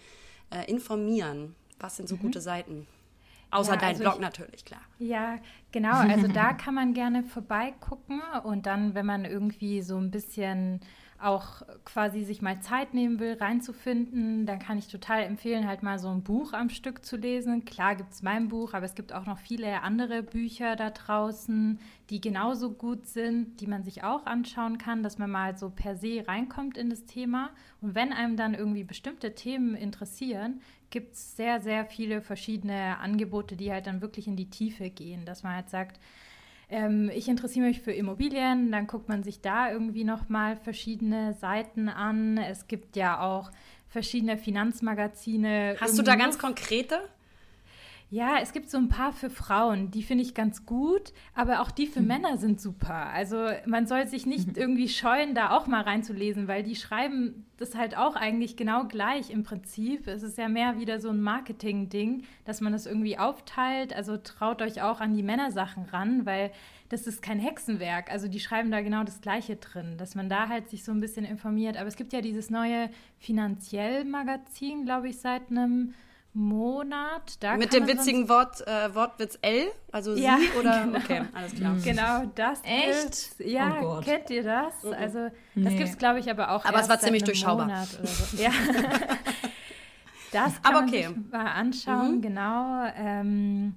[0.50, 1.54] äh, informieren?
[1.78, 2.22] Was sind so mhm.
[2.22, 2.88] gute Seiten?
[3.52, 4.82] Außer ja, dein also Blog ich, natürlich, klar.
[4.98, 5.38] Ja,
[5.70, 5.94] genau.
[5.94, 10.80] Also da kann man gerne vorbeigucken und dann, wenn man irgendwie so ein bisschen
[11.22, 15.98] auch quasi sich mal Zeit nehmen will, reinzufinden, dann kann ich total empfehlen, halt mal
[15.98, 17.64] so ein Buch am Stück zu lesen.
[17.64, 21.78] Klar gibt es mein Buch, aber es gibt auch noch viele andere Bücher da draußen,
[22.10, 25.96] die genauso gut sind, die man sich auch anschauen kann, dass man mal so per
[25.96, 27.50] se reinkommt in das Thema.
[27.80, 30.60] Und wenn einem dann irgendwie bestimmte Themen interessieren,
[30.90, 35.24] gibt es sehr, sehr viele verschiedene Angebote, die halt dann wirklich in die Tiefe gehen,
[35.24, 36.00] dass man halt sagt,
[36.70, 41.88] ähm, ich interessiere mich für Immobilien, dann guckt man sich da irgendwie nochmal verschiedene Seiten
[41.88, 42.38] an.
[42.38, 43.50] Es gibt ja auch
[43.88, 45.76] verschiedene Finanzmagazine.
[45.80, 47.00] Hast du da ganz konkrete?
[48.12, 51.70] Ja, es gibt so ein paar für Frauen, die finde ich ganz gut, aber auch
[51.70, 52.08] die für mhm.
[52.08, 53.06] Männer sind super.
[53.06, 54.54] Also man soll sich nicht mhm.
[54.56, 59.30] irgendwie scheuen, da auch mal reinzulesen, weil die schreiben das halt auch eigentlich genau gleich
[59.30, 60.08] im Prinzip.
[60.08, 63.94] Es ist ja mehr wieder so ein Marketing-Ding, dass man das irgendwie aufteilt.
[63.94, 66.50] Also traut euch auch an die Männersachen ran, weil
[66.88, 68.10] das ist kein Hexenwerk.
[68.10, 71.00] Also die schreiben da genau das Gleiche drin, dass man da halt sich so ein
[71.00, 71.76] bisschen informiert.
[71.76, 72.90] Aber es gibt ja dieses neue
[73.20, 75.94] Finanziell-Magazin, glaube ich, seit einem
[76.32, 77.36] Monat.
[77.40, 80.84] Da Mit dem witzigen Wort, äh, Wortwitz L, also ja, sie oder?
[80.84, 80.98] Genau.
[80.98, 81.76] Okay, alles klar.
[81.82, 83.38] Genau, das Echt?
[83.38, 84.84] Gibt, ja, oh kennt ihr das?
[84.84, 84.92] Mhm.
[84.92, 85.76] Also das nee.
[85.76, 86.64] gibt es, glaube ich, aber auch.
[86.64, 87.84] Aber es war ziemlich durchschaubar.
[87.84, 88.36] So.
[88.42, 88.50] Ja.
[90.32, 91.08] das kann aber okay.
[91.08, 92.22] man sich mal anschauen, mhm.
[92.22, 92.84] genau.
[92.96, 93.74] Ähm,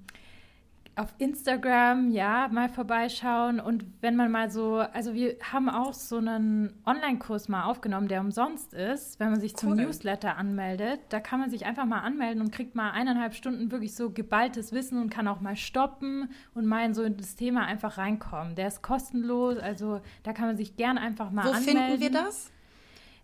[0.96, 3.60] auf Instagram, ja, mal vorbeischauen.
[3.60, 8.22] Und wenn man mal so, also wir haben auch so einen Online-Kurs mal aufgenommen, der
[8.22, 11.00] umsonst ist, wenn man sich zum Newsletter anmeldet.
[11.10, 14.72] Da kann man sich einfach mal anmelden und kriegt mal eineinhalb Stunden wirklich so geballtes
[14.72, 18.56] Wissen und kann auch mal stoppen und mal in so das Thema einfach reinkommen.
[18.56, 21.76] Der ist kostenlos, also da kann man sich gern einfach mal Wo anmelden.
[21.76, 22.52] Wo finden wir das?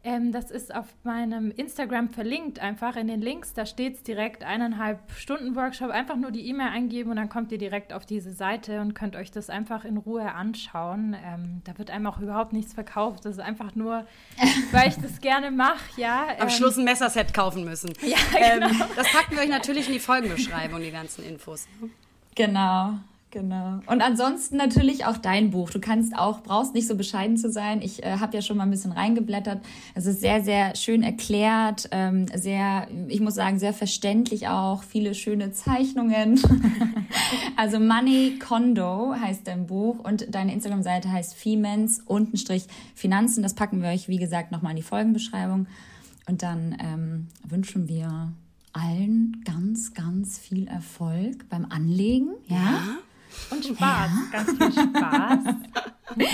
[0.02, 3.54] Ähm, das ist auf meinem Instagram verlinkt, einfach in den Links.
[3.54, 5.90] Da steht es direkt eineinhalb Stunden Workshop.
[5.90, 9.18] Einfach nur die E-Mail eingeben und dann kommt ihr direkt auf diese Seite und könnt
[9.18, 11.18] euch das einfach in Ruhe anschauen.
[11.22, 13.26] Ähm, da wird einem auch überhaupt nichts verkauft.
[13.26, 14.08] Das ist einfach nur,
[14.72, 16.28] weil ich das gerne mache, ja.
[16.40, 17.92] Am ähm, Schluss ein Messerset kaufen müssen.
[18.02, 18.86] Ja, ähm, genau.
[18.96, 21.68] das packen wir euch natürlich in die Folgenbeschreibung, die ganzen Infos.
[22.36, 23.00] Genau.
[23.32, 23.80] Genau.
[23.86, 25.70] Und ansonsten natürlich auch dein Buch.
[25.70, 27.84] Du kannst auch, brauchst nicht so bescheiden zu sein.
[27.84, 29.62] Ich äh, habe ja schon mal ein bisschen reingeblättert.
[29.94, 34.82] Es ist sehr, sehr schön erklärt, ähm, sehr, ich muss sagen, sehr verständlich auch.
[34.82, 36.42] Viele schöne Zeichnungen.
[37.56, 42.66] also Money Condo heißt dein Buch und deine Instagram-Seite heißt Femens untenstrich
[42.96, 43.44] Finanzen.
[43.44, 45.68] Das packen wir euch, wie gesagt, nochmal in die Folgenbeschreibung.
[46.28, 48.32] Und dann ähm, wünschen wir
[48.74, 52.30] allen ganz, ganz viel Erfolg beim Anlegen.
[52.48, 52.58] Ja.
[52.58, 52.98] ja.
[53.52, 54.28] Und Spaß, ja.
[54.32, 55.56] ganz viel Spaß.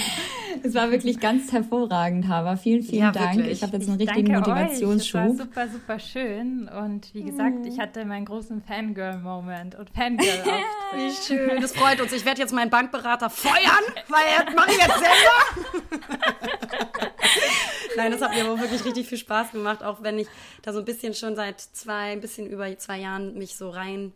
[0.63, 2.55] Es war wirklich ganz hervorragend, Hava.
[2.55, 3.37] Vielen, vielen ja, Dank.
[3.37, 3.57] Wirklich.
[3.57, 5.21] Ich habe jetzt einen ich richtigen Motivationsschub.
[5.21, 5.27] Euch.
[5.27, 6.67] Das war super, super schön.
[6.69, 7.65] Und wie gesagt, mhm.
[7.65, 10.95] ich hatte meinen großen Fangirl-Moment und Fangirl auch.
[10.97, 12.13] Wie schön, das freut uns.
[12.13, 15.97] Ich werde jetzt meinen Bankberater feuern, weil er mache ich jetzt selber.
[17.97, 20.27] Nein, das hat mir aber wirklich richtig viel Spaß gemacht, auch wenn ich
[20.61, 24.13] da so ein bisschen schon seit zwei, ein bisschen über zwei Jahren mich so rein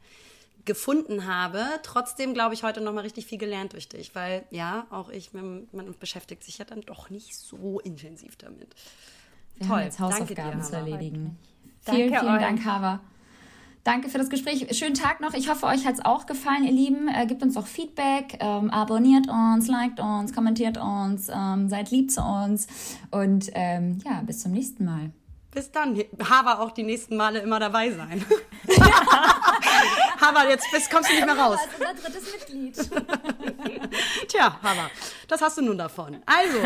[0.70, 1.66] gefunden habe.
[1.82, 5.34] Trotzdem glaube ich heute noch mal richtig viel gelernt durch dich, weil ja, auch ich,
[5.34, 5.68] man
[6.00, 8.76] beschäftigt sich ja dann doch nicht so intensiv damit.
[9.56, 11.40] Wir Toll, haben jetzt Hausaufgaben zu erledigen.
[11.82, 12.42] Vielen, Danke vielen euch.
[12.42, 13.00] Dank, Hava.
[13.84, 14.68] Danke für das Gespräch.
[14.78, 15.34] Schönen Tag noch.
[15.34, 17.08] Ich hoffe, euch hat es auch gefallen, ihr Lieben.
[17.08, 22.12] Äh, gebt uns auch Feedback, ähm, abonniert uns, liked uns, kommentiert uns, ähm, seid lieb
[22.12, 22.68] zu uns
[23.10, 25.10] und ähm, ja, bis zum nächsten Mal.
[25.60, 26.02] Bis dann.
[26.24, 28.26] Hava auch die nächsten Male immer dabei sein.
[30.22, 31.60] Hava, jetzt bist, kommst du nicht mehr raus.
[31.78, 33.90] Das ist unser drittes Mitglied.
[34.30, 34.90] Tja, Hava,
[35.28, 36.24] das hast du nun davon.
[36.26, 36.60] Also,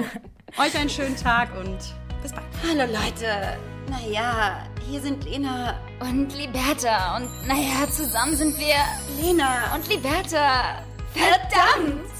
[0.59, 1.79] euch einen schönen Tag und
[2.21, 2.45] bis bald.
[2.61, 3.57] Hallo Leute.
[3.89, 7.17] Naja, hier sind Lena und Liberta.
[7.17, 8.75] Und naja, zusammen sind wir
[9.19, 10.83] Lena und Liberta.
[11.15, 12.13] Verdammt!